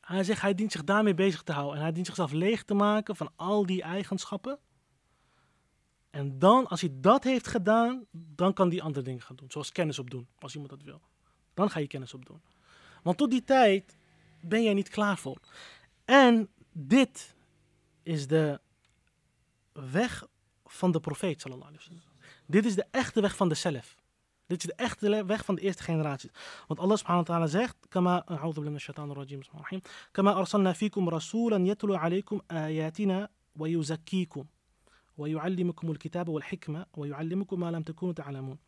Hij 0.00 0.24
zegt, 0.24 0.40
hij 0.40 0.54
dient 0.54 0.72
zich 0.72 0.84
daarmee 0.84 1.14
bezig 1.14 1.42
te 1.42 1.52
houden. 1.52 1.76
En 1.76 1.82
hij 1.82 1.92
dient 1.92 2.06
zichzelf 2.06 2.32
leeg 2.32 2.62
te 2.62 2.74
maken 2.74 3.16
van 3.16 3.32
al 3.36 3.66
die 3.66 3.82
eigenschappen. 3.82 4.58
En 6.10 6.38
dan, 6.38 6.66
als 6.66 6.80
hij 6.80 6.90
dat 6.92 7.24
heeft 7.24 7.46
gedaan, 7.46 8.06
dan 8.10 8.52
kan 8.52 8.68
hij 8.70 8.82
andere 8.82 9.04
dingen 9.04 9.22
gaan 9.22 9.36
doen. 9.36 9.50
Zoals 9.50 9.72
kennis 9.72 9.98
opdoen, 9.98 10.28
als 10.38 10.52
iemand 10.52 10.70
dat 10.70 10.82
wil. 10.82 11.00
Dan 11.54 11.70
ga 11.70 11.78
je 11.80 11.86
kennis 11.86 12.14
opdoen. 12.14 12.42
Want 13.02 13.16
tot 13.18 13.30
die 13.30 13.44
tijd 13.44 13.96
ben 14.40 14.62
jij 14.62 14.74
niet 14.74 14.88
klaar 14.88 15.18
voor. 15.18 15.38
En 16.04 16.48
dit 16.72 17.34
is 18.02 18.26
de 18.26 18.60
weg 19.72 20.26
van 20.64 20.92
de 20.92 21.00
profeet, 21.00 21.40
sallallahu 21.40 21.68
alaihi 21.68 21.84
wasallam. 21.84 22.10
Dit 22.46 22.64
is 22.64 22.74
de 22.74 22.86
echte 22.90 23.20
weg 23.20 23.36
van 23.36 23.48
de 23.48 23.54
zelf. 23.54 23.96
Dit 24.46 24.58
is 24.58 24.66
de 24.66 24.74
echte 24.74 25.24
weg 25.24 25.44
van 25.44 25.54
de 25.54 25.60
eerste 25.60 25.82
generatie. 25.82 26.30
Want 26.66 26.80
Allah 26.80 26.96
subhanahu 26.96 27.26
wa 27.26 27.34
ta'ala 27.34 27.46
zegt, 27.46 27.76
kama, 27.88 28.24
a'udhu 28.26 28.60
billahi 28.60 28.78
shaitanir 28.78 29.16
rajim, 29.16 29.40
kama 30.10 30.32
arsalna 30.32 30.74
fikum 30.74 31.08
rasulan 31.08 31.64
yatlu 31.64 31.94
alaykum 31.94 32.40
ayatina 32.46 33.30
wa 33.52 33.66
yuzakkikum 33.66 34.48
wa 35.14 35.28
wal 35.28 36.42
hikma 36.50 36.86
wa 36.90 37.06
yu'allimukum 37.06 37.58
ma 37.58 37.70
lam 37.70 37.82
takunu 37.82 38.12
ta'lamun. 38.12 38.58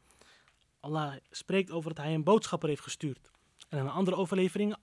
Allah 0.81 1.17
spreekt 1.31 1.71
over 1.71 1.95
dat 1.95 2.05
hij 2.05 2.15
een 2.15 2.25
boodschapper 2.25 2.69
heeft 2.69 2.83
gestuurd. 2.83 3.33
En 3.69 3.79
in 3.79 3.85
een 3.85 3.91
andere 3.91 4.17
overlevering, 4.17 4.77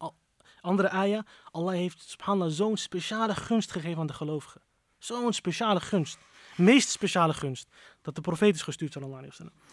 andere 0.61 0.89
ayah, 0.89 1.23
Allah 1.51 1.73
heeft 1.73 2.09
subhanallah 2.09 2.53
zo'n 2.53 2.77
speciale 2.77 3.35
gunst 3.35 3.71
gegeven 3.71 3.99
aan 3.99 4.07
de 4.07 4.13
gelovigen. 4.13 4.61
Zo'n 4.97 5.33
speciale 5.33 5.79
gunst. 5.79 6.17
Meest 6.55 6.89
speciale 6.89 7.33
gunst. 7.33 7.67
Dat 8.01 8.15
de 8.15 8.21
profeet 8.21 8.55
is 8.55 8.61
gestuurd, 8.61 8.91
sallallahu 8.93 9.23
alaihi 9.23 9.37
wasallam. 9.37 9.63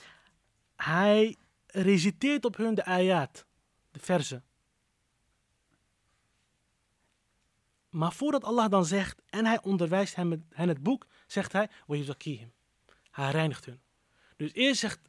Hij 0.76 1.36
reciteert 1.66 2.44
op 2.44 2.56
hun 2.56 2.74
de 2.74 2.84
ayat, 2.84 3.46
de 3.90 3.98
verzen. 4.00 4.44
Maar 7.90 8.12
voordat 8.12 8.44
Allah 8.44 8.70
dan 8.70 8.84
zegt, 8.84 9.22
en 9.26 9.46
hij 9.46 9.62
onderwijst 9.62 10.14
hen, 10.14 10.46
hen 10.50 10.68
het 10.68 10.82
boek, 10.82 11.06
zegt 11.26 11.52
hij, 11.52 11.70
hem. 11.86 12.52
Hij 13.10 13.30
reinigt 13.30 13.64
hun. 13.64 13.80
Dus 14.36 14.52
eerst 14.52 14.80
zegt 14.80 15.00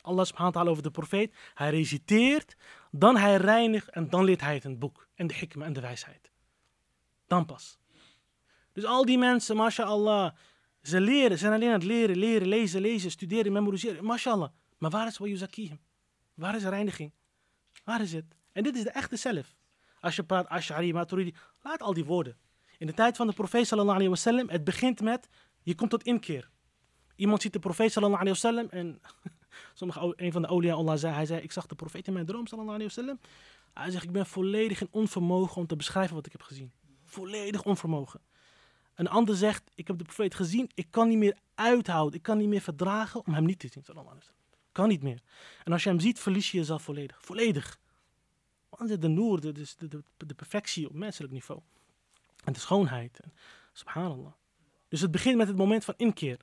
Allah 0.00 0.24
subhanahu 0.24 0.52
wa 0.52 0.60
ta'ala 0.60 0.70
over 0.70 0.82
de 0.82 0.90
profeet, 0.90 1.34
hij 1.54 1.70
reciteert, 1.70 2.56
dan 2.98 3.16
hij 3.16 3.36
reinigt 3.36 3.88
en 3.88 4.08
dan 4.08 4.24
leert 4.24 4.40
hij 4.40 4.54
het 4.54 4.64
een 4.64 4.78
boek. 4.78 5.08
En 5.14 5.26
de 5.26 5.34
hikma 5.34 5.64
en 5.64 5.72
de 5.72 5.80
wijsheid. 5.80 6.30
Dan 7.26 7.44
pas. 7.44 7.78
Dus 8.72 8.84
al 8.84 9.04
die 9.04 9.18
mensen, 9.18 9.56
mashallah, 9.56 10.34
ze 10.82 11.00
leren, 11.00 11.30
ze 11.30 11.36
zijn 11.36 11.52
alleen 11.52 11.68
aan 11.68 11.74
het 11.74 11.84
leren, 11.84 12.16
leren, 12.16 12.48
lezen, 12.48 12.80
lezen, 12.80 13.10
studeren, 13.10 13.52
memoriseren. 13.52 14.04
Mashallah. 14.04 14.48
Maar 14.78 14.90
waar 14.90 15.06
is 15.06 15.18
hem? 15.68 15.80
Waar 16.34 16.56
is 16.56 16.62
reiniging? 16.62 17.12
Waar 17.84 18.00
is 18.00 18.12
het? 18.12 18.24
En 18.52 18.62
dit 18.62 18.76
is 18.76 18.82
de 18.82 18.90
echte 18.90 19.16
zelf. 19.16 19.54
Als 20.00 20.16
je 20.16 20.24
praat 20.24 20.48
Ash'ari, 20.48 20.92
Maturidi, 20.92 21.34
laat 21.62 21.82
al 21.82 21.94
die 21.94 22.04
woorden. 22.04 22.36
In 22.78 22.86
de 22.86 22.94
tijd 22.94 23.16
van 23.16 23.26
de 23.26 23.32
profeet 23.32 23.66
sallallahu 23.66 23.94
alayhi 23.94 24.10
wasallam, 24.10 24.48
het 24.48 24.64
begint 24.64 25.00
met, 25.00 25.28
je 25.62 25.74
komt 25.74 25.90
tot 25.90 26.02
inkeer. 26.02 26.50
Iemand 27.16 27.42
ziet 27.42 27.52
de 27.52 27.58
profeet 27.58 27.92
sallallahu 27.92 28.20
alayhi 28.20 28.40
wasallam 28.40 28.68
en 28.70 29.00
sommige, 29.74 30.12
een 30.16 30.32
van 30.32 30.42
de 30.42 30.48
olia 30.48 30.74
Allah 30.74 30.96
zei, 30.96 31.14
hij 31.14 31.26
zei, 31.26 31.42
ik 31.42 31.52
zag 31.52 31.66
de 31.66 31.74
profeet 31.74 32.06
in 32.06 32.12
mijn 32.12 32.26
droom 32.26 32.46
sallallahu 32.46 32.90
alayhi. 32.96 33.18
Hij 33.74 33.90
zegt, 33.90 34.04
ik 34.04 34.12
ben 34.12 34.26
volledig 34.26 34.80
in 34.80 34.88
onvermogen 34.90 35.56
om 35.56 35.66
te 35.66 35.76
beschrijven 35.76 36.14
wat 36.14 36.26
ik 36.26 36.32
heb 36.32 36.42
gezien. 36.42 36.72
Volledig 37.04 37.62
onvermogen. 37.62 38.20
Een 38.94 39.08
ander 39.08 39.36
zegt, 39.36 39.70
ik 39.74 39.86
heb 39.86 39.98
de 39.98 40.04
profeet 40.04 40.34
gezien, 40.34 40.70
ik 40.74 40.86
kan 40.90 41.08
niet 41.08 41.18
meer 41.18 41.36
uithouden, 41.54 42.18
ik 42.18 42.22
kan 42.22 42.38
niet 42.38 42.48
meer 42.48 42.60
verdragen 42.60 43.26
om 43.26 43.34
hem 43.34 43.44
niet 43.44 43.58
te 43.58 43.68
zien. 43.72 43.84
Sallallahu 43.84 44.16
alayhi. 44.16 44.32
Kan 44.72 44.88
niet 44.88 45.02
meer. 45.02 45.20
En 45.64 45.72
als 45.72 45.82
je 45.82 45.88
hem 45.88 46.00
ziet, 46.00 46.20
verlies 46.20 46.50
je 46.50 46.58
jezelf 46.58 46.82
volledig. 46.82 47.18
Volledig. 47.20 47.78
Want 48.68 49.00
de 49.00 49.08
noer, 49.08 49.40
de, 49.40 49.52
de, 49.52 49.88
de, 49.88 50.02
de 50.16 50.34
perfectie 50.34 50.88
op 50.88 50.94
menselijk 50.94 51.32
niveau. 51.32 51.60
En 52.44 52.52
de 52.52 52.58
schoonheid. 52.58 53.20
Subhanallah. 53.72 54.32
Dus 54.88 55.00
het 55.00 55.10
begint 55.10 55.36
met 55.36 55.48
het 55.48 55.56
moment 55.56 55.84
van 55.84 55.94
inkeer. 55.96 56.38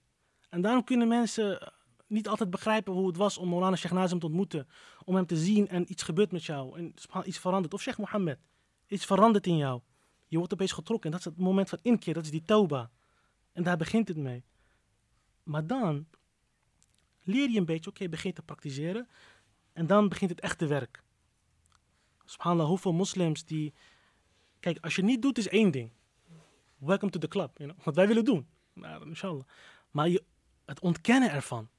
En 0.50 0.62
daarom 0.62 0.84
kunnen 0.84 1.08
mensen 1.08 1.74
niet 2.12 2.28
altijd 2.28 2.50
begrijpen 2.50 2.94
hoe 2.94 3.08
het 3.08 3.18
was 3.18 3.38
om 3.38 3.48
Molana 3.48 3.76
Sheikh 3.76 3.96
Nazim 3.96 4.20
te 4.20 4.26
ontmoeten. 4.26 4.68
Om 5.04 5.16
hem 5.16 5.26
te 5.26 5.36
zien 5.36 5.68
en 5.68 5.92
iets 5.92 6.04
gebeurt 6.04 6.32
met 6.32 6.44
jou. 6.44 6.78
En 6.78 6.94
iets 7.24 7.40
verandert. 7.40 7.74
Of 7.74 7.82
Sheikh 7.82 7.98
Mohammed. 7.98 8.40
Iets 8.88 9.06
verandert 9.06 9.48
in 9.48 9.58
jou. 9.58 9.82
Je 10.28 10.38
wordt 10.38 10.54
opeens 10.54 10.72
getrokken. 10.72 11.06
En 11.06 11.12
dat 11.18 11.20
is 11.20 11.34
het 11.34 11.44
moment 11.44 11.70
van 11.70 11.80
inkeer. 11.82 12.14
Dat 12.14 12.24
is 12.24 12.32
die 12.32 12.44
tauba. 12.46 12.92
En 13.52 13.64
daar 13.64 13.78
begint 13.78 14.08
het 14.08 14.18
mee. 14.18 14.44
Maar 15.44 15.68
dan 15.68 16.08
leer 17.24 17.50
je 17.50 17.60
een 17.60 17.66
beetje, 17.66 17.90
oké, 17.90 18.00
okay, 18.00 18.10
begin 18.10 18.34
te 18.34 18.42
praktiseren. 18.42 19.08
En 19.74 19.88
dan 19.88 20.10
begint 20.10 20.30
het 20.30 20.40
echte 20.40 20.68
werk. 20.68 21.04
Subhanallah, 22.26 22.68
hoeveel 22.68 22.94
moslims 22.94 23.46
die... 23.46 23.74
Kijk, 24.60 24.78
als 24.82 24.96
je 24.96 25.04
niet 25.04 25.22
doet, 25.22 25.38
is 25.38 25.48
één 25.48 25.72
ding. 25.72 25.92
Welcome 26.78 27.12
to 27.12 27.20
the 27.20 27.28
club, 27.28 27.58
you 27.58 27.70
know? 27.70 27.86
wat 27.86 27.96
wij 27.96 28.08
willen 28.08 28.26
doen. 28.26 28.48
Nou, 28.74 29.08
inshallah. 29.08 29.44
Maar 29.92 30.10
je, 30.10 30.24
het 30.66 30.80
ontkennen 30.80 31.32
ervan. 31.32 31.70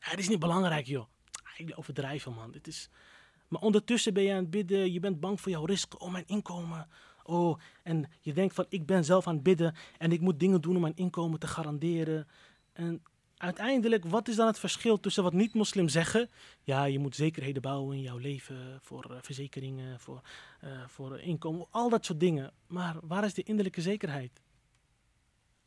Het 0.00 0.18
is 0.18 0.28
niet 0.28 0.38
belangrijk, 0.38 0.86
joh. 0.86 1.06
Ik 1.56 1.72
overdrijven, 1.78 2.32
man. 2.32 2.50
Dit 2.50 2.66
is... 2.66 2.88
Maar 3.48 3.60
ondertussen 3.60 4.14
ben 4.14 4.22
je 4.22 4.30
aan 4.30 4.36
het 4.36 4.50
bidden. 4.50 4.92
Je 4.92 5.00
bent 5.00 5.20
bang 5.20 5.40
voor 5.40 5.50
jouw 5.50 5.64
risk. 5.64 6.02
Oh, 6.02 6.12
mijn 6.12 6.26
inkomen. 6.26 6.88
Oh, 7.22 7.60
en 7.82 8.10
je 8.20 8.32
denkt 8.32 8.54
van, 8.54 8.66
ik 8.68 8.86
ben 8.86 9.04
zelf 9.04 9.26
aan 9.26 9.34
het 9.34 9.42
bidden. 9.42 9.74
En 9.98 10.12
ik 10.12 10.20
moet 10.20 10.40
dingen 10.40 10.60
doen 10.60 10.74
om 10.74 10.80
mijn 10.80 10.96
inkomen 10.96 11.38
te 11.38 11.46
garanderen. 11.46 12.28
En 12.72 13.02
uiteindelijk, 13.36 14.04
wat 14.04 14.28
is 14.28 14.36
dan 14.36 14.46
het 14.46 14.58
verschil 14.58 15.00
tussen 15.00 15.22
wat 15.22 15.32
niet-moslims 15.32 15.92
zeggen? 15.92 16.30
Ja, 16.62 16.84
je 16.84 16.98
moet 16.98 17.16
zekerheden 17.16 17.62
bouwen 17.62 17.96
in 17.96 18.02
jouw 18.02 18.16
leven, 18.16 18.78
voor 18.82 19.06
uh, 19.10 19.16
verzekeringen, 19.20 20.00
voor, 20.00 20.20
uh, 20.64 20.86
voor 20.86 21.20
inkomen, 21.20 21.66
al 21.70 21.88
dat 21.88 22.04
soort 22.04 22.20
dingen. 22.20 22.52
Maar 22.66 22.96
waar 23.02 23.24
is 23.24 23.34
de 23.34 23.42
innerlijke 23.42 23.80
zekerheid? 23.80 24.40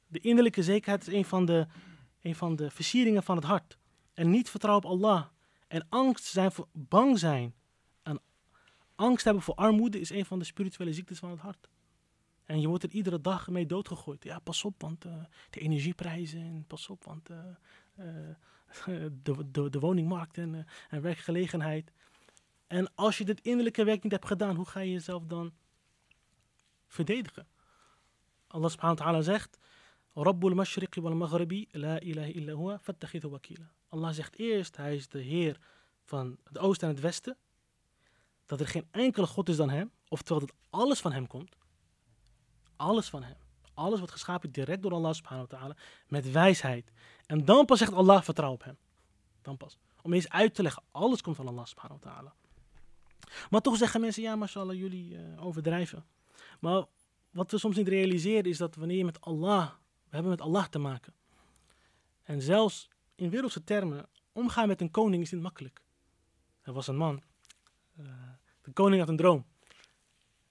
De 0.08 0.20
innerlijke 0.20 0.64
zekerheid 0.64 1.08
is 1.08 1.14
een 1.14 1.26
van 1.26 1.46
de, 1.46 1.68
een 2.22 2.36
van 2.36 2.56
de 2.56 2.70
versieringen 2.70 3.24
van 3.24 3.36
het 3.36 3.46
hart. 3.46 3.78
En 4.14 4.30
niet 4.30 4.50
vertrouwen 4.50 4.86
op 4.86 4.92
Allah. 4.92 5.26
En 5.68 5.86
angst 5.90 6.24
zijn 6.24 6.52
voor, 6.52 6.68
bang 6.72 7.20
zijn. 7.20 7.54
En 8.02 8.22
angst 8.96 9.26
hebben 9.26 9.44
voor 9.44 9.56
armoede 9.56 10.00
is 10.00 10.10
een 10.10 10.26
van 10.26 10.40
de 10.40 10.46
spirituele 10.46 10.94
ziektes 10.94 11.20
van 11.20 11.30
het 11.30 11.40
hart. 11.40 11.70
En 12.46 12.62
je 12.62 12.68
wordt 12.68 12.84
er 12.84 12.90
iedere 12.90 13.22
dag 13.22 13.48
mee 13.50 13.66
doodgegooid. 13.66 14.24
Ja, 14.24 14.40
pas 14.40 14.66
op, 14.66 14.82
want 14.82 15.06
uh, 15.06 15.24
de 15.50 15.60
energieprijzen. 15.60 16.66
Pas 16.68 16.90
op, 16.90 17.04
want 17.04 17.30
uh, 17.30 17.38
uh, 18.00 18.06
de, 19.24 19.52
de, 19.52 19.70
de, 19.70 19.80
woningmarkt 19.80 20.38
en, 20.38 20.68
en, 20.90 21.02
werkgelegenheid. 21.02 21.92
En 22.68 22.96
als 22.96 23.18
je 23.18 23.26
dit 23.26 23.42
innerlijke 23.42 23.84
werk 23.84 24.04
niet 24.04 24.12
hebt 24.12 24.26
gedaan, 24.26 24.56
hoe 24.56 24.66
ga 24.66 24.80
je 24.80 24.92
jezelf 24.92 25.26
dan 25.26 25.54
verdedigen? 26.88 27.48
Allah 28.48 28.70
subhanahu 28.70 28.98
wa 28.98 29.04
ta'ala 29.06 29.22
zegt... 29.22 29.58
Rabbul 30.16 30.54
mashriqi 30.54 31.02
wal 31.02 31.16
maghribi 31.16 31.68
la 31.72 32.00
ilaha 32.00 32.28
illa 32.28 32.54
huwa 32.54 32.82
wakila. 33.30 33.72
Allah 33.94 34.14
zegt 34.14 34.40
eerst, 34.40 34.78
hij 34.78 34.96
is 34.96 35.08
de 35.08 35.20
Heer 35.20 35.60
van 36.04 36.38
het 36.44 36.58
oosten 36.58 36.88
en 36.88 36.94
het 36.94 37.04
westen. 37.04 37.38
Dat 38.46 38.60
er 38.60 38.68
geen 38.68 38.88
enkele 38.92 39.28
God 39.28 39.50
is 39.50 39.56
dan 39.56 39.70
hem. 39.70 39.92
Oftewel 40.08 40.40
dat 40.40 40.56
alles 40.70 41.00
van 41.00 41.12
hem 41.12 41.28
komt. 41.28 41.56
Alles 42.76 43.10
van 43.10 43.24
hem. 43.24 43.36
Alles 43.74 43.98
wordt 43.98 44.14
geschapen 44.14 44.52
direct 44.52 44.82
door 44.82 44.94
Allah 44.94 45.14
subhanahu 45.14 45.48
wa 45.50 45.58
ta'ala. 45.58 45.76
Met 46.08 46.32
wijsheid. 46.32 46.92
En 47.26 47.46
dan 47.46 47.66
pas 47.66 47.78
zegt 47.78 47.94
Allah, 47.94 48.22
vertrouw 48.22 48.52
op 48.52 48.64
hem. 48.64 48.78
Dan 49.42 49.58
pas. 49.58 49.78
Om 50.02 50.14
eens 50.14 50.30
uit 50.30 50.56
te 50.56 50.62
leggen, 50.62 50.84
alles 50.92 51.22
komt 51.22 51.36
van 51.36 51.48
Allah 51.48 51.66
subhanahu 51.66 52.00
wa 52.04 52.12
ta'ala. 52.12 52.34
Maar 53.50 53.62
toch 53.62 53.78
zeggen 53.78 54.02
mensen, 54.02 54.24
ja 54.24 54.36
mashallah, 54.36 54.78
jullie 54.78 55.14
uh, 55.14 55.46
overdrijven. 55.46 56.06
Maar 56.60 56.86
wat 57.32 57.52
we 57.52 57.58
soms 57.58 57.76
niet 57.76 57.88
realiseren 57.88 58.50
is 58.50 58.58
dat 58.58 58.76
wanneer 58.76 58.98
je 58.98 59.06
met 59.06 59.22
Allah, 59.22 59.70
we 60.04 60.10
hebben 60.10 60.32
met 60.32 60.42
Allah 60.42 60.66
te 60.66 60.80
maken. 60.80 61.14
En 62.24 62.42
zelfs 62.42 62.90
in 63.16 63.30
wereldse 63.30 63.64
termen, 63.64 64.06
omgaan 64.32 64.68
met 64.68 64.82
een 64.82 64.92
koning 64.92 65.22
is 65.24 65.32
niet 65.32 65.42
makkelijk. 65.42 65.82
Er 66.62 66.74
was 66.74 66.88
een 66.88 66.98
man, 66.98 67.22
uh, 68.00 68.06
de 68.62 68.72
koning 68.72 69.00
had 69.00 69.10
een 69.10 69.18
droom. 69.18 69.46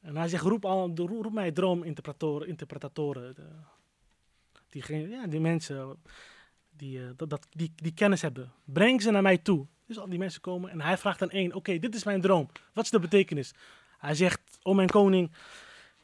En 0.01 0.17
hij 0.17 0.29
zegt, 0.29 0.45
roep, 0.45 0.65
al, 0.65 0.93
roep 0.95 1.33
mij 1.33 1.53
droominterpretatoren, 1.53 2.49
interpretatoren, 2.49 3.37
die, 4.69 5.09
ja, 5.09 5.27
die 5.27 5.41
mensen 5.41 5.97
die, 6.77 6.99
uh, 6.99 7.11
dat, 7.17 7.47
die, 7.51 7.73
die 7.77 7.95
kennis 7.95 8.23
hebben. 8.23 8.53
Breng 8.65 9.03
ze 9.03 9.11
naar 9.11 9.23
mij 9.23 9.39
toe. 9.39 9.67
Dus 9.87 9.99
al 9.99 10.09
die 10.09 10.19
mensen 10.19 10.41
komen 10.41 10.71
en 10.71 10.81
hij 10.81 10.99
vraagt 10.99 11.23
aan 11.23 11.31
één, 11.31 11.55
oké, 11.55 11.79
dit 11.79 11.95
is 11.95 12.05
mijn 12.05 12.21
droom. 12.21 12.49
Wat 12.73 12.85
is 12.85 12.91
de 12.91 12.99
betekenis? 12.99 13.55
Hij 13.99 14.15
zegt, 14.15 14.41
oh 14.63 14.75
mijn 14.75 14.89
koning, 14.89 15.31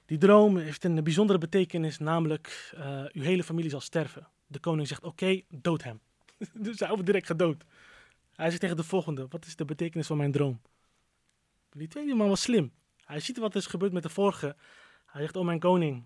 die 0.06 0.18
droom 0.18 0.56
heeft 0.56 0.84
een 0.84 1.04
bijzondere 1.04 1.38
betekenis, 1.38 1.98
namelijk 1.98 2.72
uh, 2.78 3.04
uw 3.12 3.22
hele 3.22 3.44
familie 3.44 3.70
zal 3.70 3.80
sterven. 3.80 4.28
De 4.46 4.58
koning 4.58 4.88
zegt, 4.88 5.04
oké, 5.04 5.40
dood 5.48 5.82
hem. 5.82 6.00
dus 6.66 6.78
hij 6.78 6.88
wordt 6.88 7.06
direct 7.06 7.26
gedood. 7.26 7.64
Hij 8.34 8.48
zegt 8.48 8.60
tegen 8.60 8.76
de 8.76 8.84
volgende, 8.84 9.26
wat 9.28 9.46
is 9.46 9.56
de 9.56 9.64
betekenis 9.64 10.06
van 10.06 10.16
mijn 10.16 10.32
droom? 10.32 10.60
Die 11.72 11.88
tweede 11.88 12.14
man 12.14 12.28
was 12.28 12.42
slim. 12.42 12.72
Hij 13.04 13.20
ziet 13.20 13.38
wat 13.38 13.54
is 13.54 13.66
gebeurd 13.66 13.92
met 13.92 14.02
de 14.02 14.08
vorige. 14.08 14.56
Hij 15.06 15.20
zegt, 15.20 15.36
oh 15.36 15.44
mijn 15.44 15.58
koning, 15.58 16.04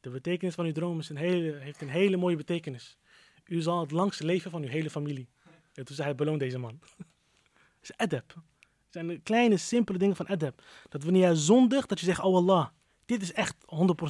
de 0.00 0.10
betekenis 0.10 0.54
van 0.54 0.64
uw 0.64 0.72
droom 0.72 0.98
is 0.98 1.08
een 1.08 1.16
hele, 1.16 1.56
heeft 1.56 1.80
een 1.80 1.88
hele 1.88 2.16
mooie 2.16 2.36
betekenis. 2.36 2.96
U 3.44 3.60
zal 3.60 3.80
het 3.80 3.90
langste 3.90 4.24
leven 4.24 4.50
van 4.50 4.62
uw 4.62 4.68
hele 4.68 4.90
familie. 4.90 5.28
En 5.74 5.84
toen 5.84 5.94
zei 5.94 6.08
hij, 6.08 6.16
beloon 6.16 6.38
deze 6.38 6.58
man. 6.58 6.80
Het 7.80 7.90
is 7.90 7.96
adab. 7.96 8.34
Het 8.34 8.94
zijn 8.94 9.06
de 9.06 9.18
kleine, 9.18 9.56
simpele 9.56 9.98
dingen 9.98 10.16
van 10.16 10.28
adab. 10.28 10.62
Dat 10.88 11.02
wanneer 11.02 11.22
jij 11.22 11.34
zondigt, 11.34 11.88
dat 11.88 12.00
je 12.00 12.06
zegt, 12.06 12.20
oh 12.20 12.36
Allah, 12.36 12.68
dit 13.04 13.22
is 13.22 13.32
echt 13.32 13.56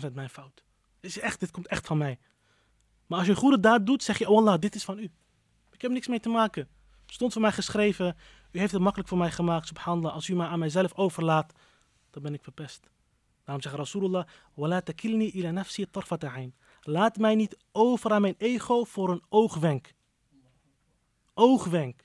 100% 0.08 0.12
mijn 0.12 0.30
fout. 0.30 0.64
Is 1.00 1.18
echt, 1.18 1.40
dit 1.40 1.50
komt 1.50 1.66
echt 1.66 1.86
van 1.86 1.98
mij. 1.98 2.18
Maar 3.06 3.18
als 3.18 3.26
je 3.26 3.32
een 3.32 3.38
goede 3.38 3.60
daad 3.60 3.86
doet, 3.86 4.02
zeg 4.02 4.18
je, 4.18 4.28
oh 4.28 4.38
Allah, 4.38 4.60
dit 4.60 4.74
is 4.74 4.84
van 4.84 4.98
u. 4.98 5.10
Ik 5.76 5.82
heb 5.82 5.90
niks 5.90 6.06
mee 6.06 6.20
te 6.20 6.28
maken. 6.28 6.68
Stond 7.06 7.32
voor 7.32 7.42
mij 7.42 7.52
geschreven. 7.52 8.16
U 8.52 8.58
heeft 8.58 8.72
het 8.72 8.80
makkelijk 8.80 9.08
voor 9.08 9.18
mij 9.18 9.30
gemaakt. 9.30 9.66
Subhanallah, 9.66 10.12
als 10.14 10.28
u 10.28 10.34
mij 10.34 10.46
aan 10.46 10.58
mijzelf 10.58 10.94
overlaat, 10.94 11.52
dan 12.10 12.22
ben 12.22 12.34
ik 12.34 12.42
verpest. 12.42 12.90
Daarom 13.44 13.62
zegt 13.62 13.74
Rasulullah, 13.74 14.26
ila. 14.56 15.64
Laat 16.82 17.16
mij 17.16 17.34
niet 17.34 17.56
over 17.72 18.10
aan 18.12 18.20
mijn 18.20 18.34
ego 18.38 18.84
voor 18.84 19.10
een 19.10 19.22
oogwenk. 19.28 19.94
Oogwenk. 21.34 22.04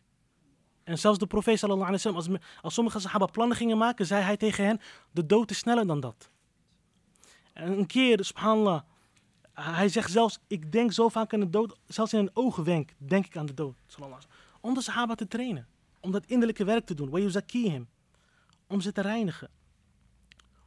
En 0.83 0.99
zelfs 0.99 1.19
de 1.19 1.27
profeet 1.27 1.59
sallallahu 1.59 1.87
alayhi 1.87 2.03
wasallam, 2.03 2.41
als, 2.41 2.51
als 2.61 2.73
sommige 2.73 2.99
sahaba 2.99 3.25
plannen 3.25 3.57
gingen 3.57 3.77
maken, 3.77 4.05
zei 4.05 4.23
hij 4.23 4.37
tegen 4.37 4.65
hen, 4.65 4.79
de 5.11 5.25
dood 5.25 5.49
is 5.49 5.57
sneller 5.57 5.87
dan 5.87 5.99
dat. 5.99 6.29
En 7.53 7.71
een 7.71 7.85
keer, 7.85 8.25
subhanallah, 8.25 8.81
hij 9.53 9.89
zegt 9.89 10.11
zelfs, 10.11 10.39
ik 10.47 10.71
denk 10.71 10.91
zo 10.91 11.09
vaak 11.09 11.33
aan 11.33 11.39
de 11.39 11.49
dood, 11.49 11.77
zelfs 11.87 12.13
in 12.13 12.19
een 12.19 12.29
oogwenk 12.33 12.93
denk 12.97 13.25
ik 13.25 13.37
aan 13.37 13.45
de 13.45 13.53
dood. 13.53 13.75
Om 14.61 14.73
de 14.73 14.81
sahaba 14.81 15.15
te 15.15 15.27
trainen, 15.27 15.67
om 15.99 16.11
dat 16.11 16.25
innerlijke 16.25 16.63
werk 16.63 16.85
te 16.85 16.93
doen, 16.93 17.87
om 18.67 18.81
ze 18.81 18.91
te 18.91 19.01
reinigen. 19.01 19.49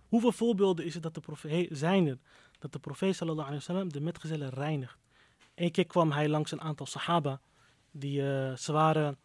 Hoeveel 0.09 0.33
voorbeelden 0.33 0.85
is 0.85 0.95
het 0.95 1.03
dat 1.03 1.15
de 1.15 1.21
profeet, 1.21 1.69
zijn 1.73 2.07
er 2.07 2.19
dat 2.59 2.73
de 2.73 2.79
profeet 2.79 3.17
sallallahu 3.17 3.47
alaihi 3.47 3.67
wasallam 3.67 3.93
de 3.93 4.01
metgezellen 4.01 4.51
reinigt? 4.51 4.99
Eén 5.55 5.71
keer 5.71 5.87
kwam 5.87 6.13
hij 6.13 6.29
langs 6.29 6.51
een 6.53 6.61
aantal 6.61 6.87
sahaba 6.87 7.41
die 7.91 8.21
uh, 8.21 8.57
ze 8.57 8.73
waren 8.73 9.19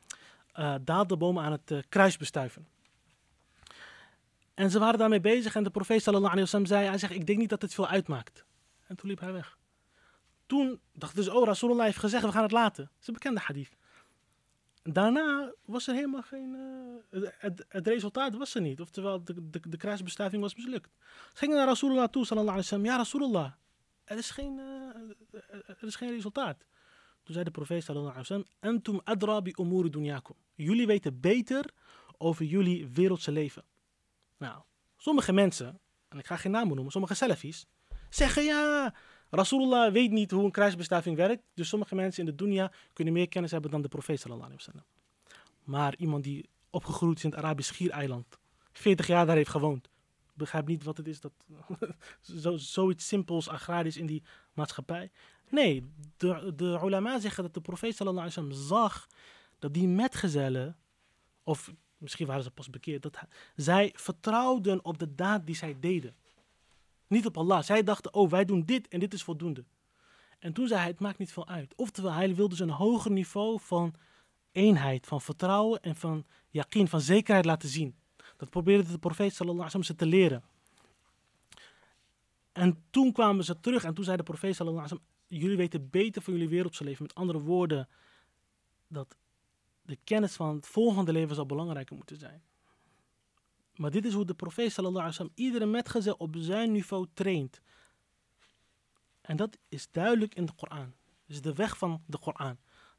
uh, 0.55 0.75
dadelbomen 0.81 1.43
aan 1.43 1.51
het 1.51 1.71
uh, 1.71 1.79
kruis 1.89 2.17
bestuiven. 2.17 2.67
En 4.53 4.71
ze 4.71 4.79
waren 4.79 4.99
daarmee 4.99 5.19
bezig 5.19 5.55
en 5.55 5.63
de 5.63 5.69
profeet 5.69 6.01
sallallahu 6.01 6.31
alayhi 6.31 6.43
wasallam 6.43 6.65
zei, 6.67 6.87
hij 6.87 6.97
zegt, 6.97 7.13
ik 7.13 7.25
denk 7.25 7.39
niet 7.39 7.49
dat 7.49 7.61
het 7.61 7.73
veel 7.73 7.87
uitmaakt. 7.87 8.45
En 8.89 8.95
toen 8.95 9.09
liep 9.09 9.19
hij 9.19 9.33
weg. 9.33 9.57
Toen 10.45 10.79
dachten 10.93 11.23
ze, 11.23 11.33
oh, 11.33 11.45
Rasulullah 11.45 11.85
heeft 11.85 11.97
gezegd, 11.97 12.23
we 12.23 12.31
gaan 12.31 12.43
het 12.43 12.51
laten. 12.51 12.83
Dat 12.83 13.01
is 13.01 13.07
een 13.07 13.13
bekende 13.13 13.39
hadith. 13.39 13.75
Daarna 14.83 15.53
was 15.65 15.87
er 15.87 15.93
helemaal 15.93 16.21
geen. 16.21 16.53
Uh, 17.11 17.29
het, 17.37 17.65
het, 17.67 17.87
resultaat 17.87 18.35
was 18.35 18.55
er 18.55 18.61
niet. 18.61 18.81
Oftewel, 18.81 19.23
de, 19.23 19.49
de, 19.49 19.59
de 19.69 19.77
kruisbestuiving 19.77 20.41
was 20.41 20.55
mislukt. 20.55 20.89
Ze 21.29 21.37
gingen 21.37 21.55
naar 21.57 21.67
Rasulullah 21.67 22.07
toe, 22.07 22.25
sallallahu 22.25 22.57
alaihi 22.57 22.69
wasallam. 22.69 22.85
Ja, 22.85 22.97
Rasulullah, 22.97 23.51
er 24.03 24.17
is 24.17 24.31
geen, 24.31 24.57
uh, 24.57 25.39
er 25.67 25.83
is 25.83 25.95
geen 25.95 26.09
resultaat. 26.09 26.65
Toen 27.23 27.33
zei 27.33 27.43
de 27.43 27.51
profeet 27.51 27.83
sallallahu 27.83 28.15
alaihi 28.15 28.27
wasallam: 28.33 28.75
Antum 28.75 29.01
adra 29.03 29.41
bi 29.41 29.53
umuri 29.55 29.89
dunyakum. 29.89 30.35
Jullie 30.55 30.87
weten 30.87 31.19
beter 31.19 31.71
over 32.17 32.45
jullie 32.45 32.87
wereldse 32.87 33.31
leven. 33.31 33.63
Nou, 34.37 34.61
sommige 34.97 35.31
mensen, 35.31 35.79
en 36.07 36.19
ik 36.19 36.25
ga 36.25 36.35
geen 36.35 36.51
namen 36.51 36.73
noemen, 36.73 36.91
sommige 36.91 37.13
selfies, 37.13 37.65
zeggen 38.09 38.43
ja. 38.43 38.93
Rasulullah 39.29 39.91
weet 39.91 40.11
niet 40.11 40.31
hoe 40.31 40.43
een 40.43 40.51
kruisbestuiving 40.51 41.15
werkt. 41.15 41.43
Dus 41.53 41.69
sommige 41.69 41.95
mensen 41.95 42.25
in 42.25 42.35
de 42.35 42.43
dunya 42.43 42.71
kunnen 42.93 43.13
meer 43.13 43.27
kennis 43.27 43.51
hebben 43.51 43.71
dan 43.71 43.81
de 43.81 43.87
profeet 43.87 44.19
sallallahu 44.19 44.51
alaihi 44.51 44.65
wasallam. 44.65 44.87
Maar 45.63 45.95
iemand 45.97 46.23
die 46.23 46.49
opgegroeid 46.69 47.17
is 47.17 47.23
in 47.23 47.29
het 47.29 47.39
Arabisch 47.39 47.69
Schiereiland, 47.69 48.39
40 48.71 49.07
jaar 49.07 49.25
daar 49.25 49.35
heeft 49.35 49.49
gewoond, 49.49 49.89
begrijpt 50.33 50.67
niet 50.67 50.83
wat 50.83 50.97
het 50.97 51.07
is 51.07 51.19
dat 51.19 51.31
zo, 52.43 52.57
zoiets 52.57 53.07
simpels 53.07 53.49
agrarisch 53.49 53.97
in 53.97 54.05
die 54.05 54.23
maatschappij. 54.53 55.11
Nee, 55.49 55.91
de, 56.17 56.53
de 56.55 56.79
ulama 56.83 57.19
zeggen 57.19 57.43
dat 57.43 57.53
de 57.53 57.61
profeet 57.61 57.95
sallallahu 57.95 58.27
alaihi 58.27 58.41
wasallam 58.41 58.67
zag 58.67 59.07
dat 59.59 59.73
die 59.73 59.87
metgezellen, 59.87 60.77
of 61.43 61.71
misschien 61.97 62.27
waren 62.27 62.43
ze 62.43 62.51
pas 62.51 62.69
bekeerd, 62.69 63.01
dat 63.01 63.19
zij 63.55 63.93
vertrouwden 63.95 64.85
op 64.85 64.97
de 64.97 65.15
daad 65.15 65.45
die 65.45 65.55
zij 65.55 65.75
deden. 65.79 66.15
Niet 67.09 67.25
op 67.25 67.37
Allah. 67.37 67.63
Zij 67.63 67.83
dachten, 67.83 68.13
oh, 68.13 68.29
wij 68.29 68.45
doen 68.45 68.65
dit 68.65 68.87
en 68.87 68.99
dit 68.99 69.13
is 69.13 69.23
voldoende. 69.23 69.63
En 70.39 70.53
toen 70.53 70.67
zei 70.67 70.79
hij, 70.79 70.89
het 70.89 70.99
maakt 70.99 71.17
niet 71.17 71.31
veel 71.31 71.47
uit. 71.47 71.73
Oftewel, 71.75 72.13
hij 72.13 72.35
wilde 72.35 72.49
dus 72.49 72.59
een 72.59 72.69
hoger 72.69 73.11
niveau 73.11 73.59
van 73.61 73.93
eenheid, 74.51 75.07
van 75.07 75.21
vertrouwen 75.21 75.81
en 75.81 75.95
van 75.95 76.25
yakin, 76.49 76.87
van 76.87 77.01
zekerheid 77.01 77.45
laten 77.45 77.69
zien. 77.69 77.95
Dat 78.37 78.49
probeerde 78.49 78.91
de 78.91 78.97
profeet 78.97 79.33
sallallahu 79.33 79.69
alaihi 79.69 79.83
ze 79.83 79.95
te 79.95 80.05
leren. 80.05 80.43
En 82.51 82.83
toen 82.89 83.11
kwamen 83.11 83.43
ze 83.43 83.59
terug 83.59 83.83
en 83.83 83.93
toen 83.93 84.03
zei 84.03 84.17
de 84.17 84.23
profeet 84.23 84.55
sallallahu 84.55 84.85
alaihi 84.85 85.03
wasallam, 85.03 85.41
jullie 85.41 85.57
weten 85.57 85.89
beter 85.89 86.21
van 86.21 86.33
jullie 86.33 86.49
wereldse 86.49 86.83
leven. 86.83 87.03
Met 87.03 87.15
andere 87.15 87.39
woorden, 87.39 87.87
dat 88.87 89.17
de 89.81 89.97
kennis 90.03 90.33
van 90.35 90.55
het 90.55 90.67
volgende 90.67 91.11
leven 91.11 91.35
zal 91.35 91.45
belangrijker 91.45 91.95
moeten 91.95 92.17
zijn. 92.17 92.41
Maar 93.79 93.91
dit 93.91 94.05
is 94.05 94.13
hoe 94.13 94.25
de 94.25 94.33
profeet 94.33 94.71
sallallahu 94.71 95.05
alaihi 95.05 95.17
wasallam 95.17 95.45
iedere 95.45 95.65
metgezel 95.65 96.15
op 96.17 96.35
zijn 96.37 96.71
niveau 96.71 97.07
traint. 97.13 97.61
En 99.21 99.37
dat 99.37 99.57
is 99.69 99.87
duidelijk 99.91 100.35
in 100.35 100.45
de 100.45 100.51
Koran. 100.55 100.93
Is 101.25 101.41
de 101.41 101.53
weg 101.53 101.77
van 101.77 102.03
de 102.05 102.19
Koran. 102.19 102.57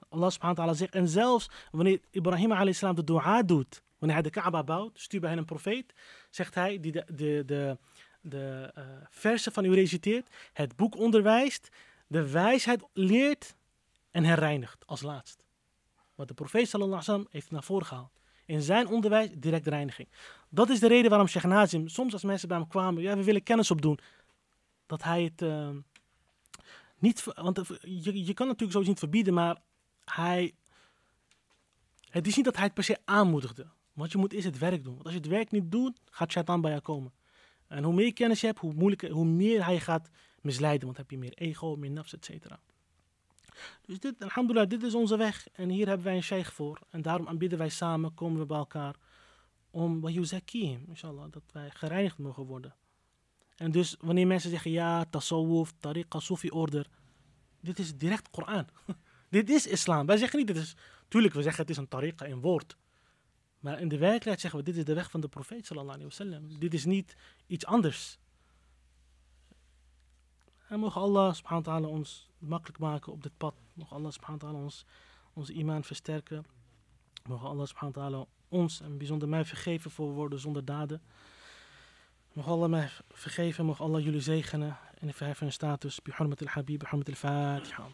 Allah 0.08 0.30
subhanahu 0.30 0.56
wa 0.56 0.62
ta'ala 0.64 0.72
zegt, 0.74 0.94
en 0.94 1.08
zelfs 1.08 1.50
wanneer 1.70 2.00
Ibrahim 2.10 2.52
alayhi 2.52 2.72
salam 2.72 2.94
de 2.94 3.04
dua 3.04 3.42
doet, 3.42 3.82
wanneer 3.98 4.16
hij 4.16 4.30
de 4.30 4.40
Kaaba 4.40 4.64
bouwt, 4.64 5.00
stuurt 5.00 5.22
bij 5.22 5.36
een 5.36 5.44
profeet, 5.44 5.94
zegt 6.30 6.54
hij, 6.54 6.80
die 6.80 6.92
de, 6.92 7.04
de, 7.06 7.42
de, 7.46 7.78
de 8.20 8.72
uh, 8.78 8.84
versen 9.10 9.52
van 9.52 9.64
u 9.64 9.74
reciteert, 9.74 10.28
het 10.52 10.76
boek 10.76 10.96
onderwijst, 10.96 11.68
de 12.06 12.30
wijsheid 12.30 12.82
leert 12.92 13.54
en 14.10 14.24
herreinigt 14.24 14.86
als 14.86 15.02
laatst. 15.02 15.44
Wat 16.14 16.28
de 16.28 16.34
profeet 16.34 16.68
sallallahu 16.68 17.02
alaihi 17.02 17.12
wasallam 17.12 17.32
heeft 17.32 17.50
naar 17.50 17.62
voren 17.62 17.86
gehaald. 17.86 18.20
In 18.44 18.62
zijn 18.62 18.88
onderwijs 18.88 19.30
direct 19.34 19.66
reiniging. 19.66 20.08
Dat 20.52 20.68
is 20.68 20.80
de 20.80 20.88
reden 20.88 21.10
waarom 21.10 21.28
Sheikh 21.28 21.46
Nazim, 21.46 21.88
soms 21.88 22.12
als 22.12 22.22
mensen 22.22 22.48
bij 22.48 22.56
hem 22.56 22.68
kwamen, 22.68 23.02
ja, 23.02 23.16
we 23.16 23.24
willen 23.24 23.42
kennis 23.42 23.70
opdoen. 23.70 23.98
Dat 24.86 25.02
hij 25.02 25.22
het 25.22 25.42
uh, 25.42 25.68
niet, 26.98 27.24
want 27.24 27.60
je, 27.82 28.24
je 28.24 28.34
kan 28.34 28.46
natuurlijk 28.46 28.72
zoiets 28.72 28.88
niet 28.88 28.98
verbieden, 28.98 29.34
maar 29.34 29.60
hij, 30.04 30.54
het 32.08 32.26
is 32.26 32.36
niet 32.36 32.44
dat 32.44 32.56
hij 32.56 32.64
het 32.64 32.74
per 32.74 32.84
se 32.84 32.98
aanmoedigde. 33.04 33.66
Wat 33.92 34.12
je 34.12 34.18
moet 34.18 34.32
is 34.32 34.44
het 34.44 34.58
werk 34.58 34.84
doen. 34.84 34.92
Want 34.92 35.04
als 35.04 35.14
je 35.14 35.20
het 35.20 35.28
werk 35.28 35.50
niet 35.50 35.70
doet, 35.70 36.00
gaat 36.10 36.32
Shaitan 36.32 36.60
bij 36.60 36.70
jou 36.70 36.82
komen. 36.82 37.12
En 37.66 37.84
hoe 37.84 37.94
meer 37.94 38.12
kennis 38.12 38.40
je 38.40 38.46
hebt, 38.46 38.58
hoe, 38.58 38.72
moeilijker, 38.72 39.10
hoe 39.10 39.24
meer 39.24 39.64
hij 39.64 39.80
gaat 39.80 40.10
misleiden. 40.40 40.84
Want 40.84 40.96
heb 40.96 41.10
je 41.10 41.18
meer 41.18 41.32
ego, 41.34 41.76
meer 41.76 41.90
nafs, 41.90 42.14
et. 42.14 42.30
Dus 43.86 43.98
dit, 43.98 44.22
alhamdulillah, 44.22 44.68
dit 44.68 44.82
is 44.82 44.94
onze 44.94 45.16
weg. 45.16 45.48
En 45.52 45.68
hier 45.68 45.86
hebben 45.86 46.06
wij 46.06 46.16
een 46.16 46.22
sheikh 46.22 46.52
voor. 46.52 46.78
En 46.90 47.02
daarom 47.02 47.28
aanbidden 47.28 47.58
wij 47.58 47.68
samen, 47.68 48.14
komen 48.14 48.40
we 48.40 48.46
bij 48.46 48.56
elkaar. 48.56 48.94
Om 49.70 50.00
wayuzakihim, 50.00 50.84
inshallah, 50.88 51.30
dat 51.30 51.42
wij 51.52 51.70
gereinigd 51.70 52.18
mogen 52.18 52.44
worden. 52.44 52.74
En 53.56 53.70
dus 53.70 53.96
wanneer 54.00 54.26
mensen 54.26 54.50
zeggen, 54.50 54.70
ja, 54.70 55.04
tasawwuf, 55.04 55.72
tariqa, 55.78 56.20
sufi 56.20 56.50
order. 56.50 56.86
Dit 57.60 57.78
is 57.78 57.96
direct 57.96 58.30
Koran. 58.30 58.66
dit 59.28 59.50
is 59.50 59.66
islam. 59.66 60.06
Wij 60.06 60.16
zeggen 60.16 60.38
niet, 60.38 60.46
dit 60.46 60.56
is, 60.56 60.76
tuurlijk, 61.08 61.34
we 61.34 61.42
zeggen 61.42 61.60
het 61.60 61.70
is 61.70 61.76
een 61.76 61.88
tariqa, 61.88 62.26
een 62.26 62.40
woord. 62.40 62.76
Maar 63.58 63.80
in 63.80 63.88
de 63.88 63.98
werkelijkheid 63.98 64.40
zeggen 64.40 64.58
we, 64.58 64.64
dit 64.64 64.76
is 64.76 64.84
de 64.84 64.94
weg 64.94 65.10
van 65.10 65.20
de 65.20 65.28
profeet 65.28 65.66
sallallahu 65.66 65.98
alayhi 65.98 66.16
wasallam. 66.16 66.58
Dit 66.58 66.74
is 66.74 66.84
niet 66.84 67.16
iets 67.46 67.66
anders. 67.66 68.18
En 70.68 70.80
mogen 70.80 71.00
Allah 71.00 71.34
subhanahu 71.34 71.64
wa 71.64 71.72
ta'ala 71.72 71.86
ons 71.86 72.30
makkelijk 72.38 72.78
maken 72.78 73.12
op 73.12 73.22
dit 73.22 73.36
pad. 73.36 73.54
Mogen 73.72 73.96
Allah 73.96 74.10
subhanahu 74.10 74.40
wa 74.40 74.50
ta'ala 74.50 74.64
ons, 74.64 74.84
onze 75.32 75.52
imaan 75.52 75.84
versterken. 75.84 76.44
Mogen 77.28 77.48
Allah 77.48 77.66
subhanahu 77.66 77.98
wa 77.98 78.08
ta'ala 78.08 78.26
ons 78.50 78.80
en 78.80 78.98
bijzonder 78.98 79.28
mij 79.28 79.44
vergeven 79.44 79.90
voor 79.90 80.12
woorden 80.12 80.40
zonder 80.40 80.64
daden. 80.64 81.02
Mogen 82.32 82.52
Allah 82.52 82.70
mij 82.70 82.88
vergeven, 83.10 83.64
mogen 83.64 83.84
Allah 83.84 84.04
jullie 84.04 84.20
zegenen 84.20 84.78
en 84.98 85.14
verheffen 85.14 85.44
hun 85.44 85.54
status. 85.54 86.02
Bi 86.02 86.12
hurmat 86.16 86.40
al-habib, 86.40 86.78
bi 86.78 86.86
hurmat 86.88 87.08
al-fatiha. 87.08 87.86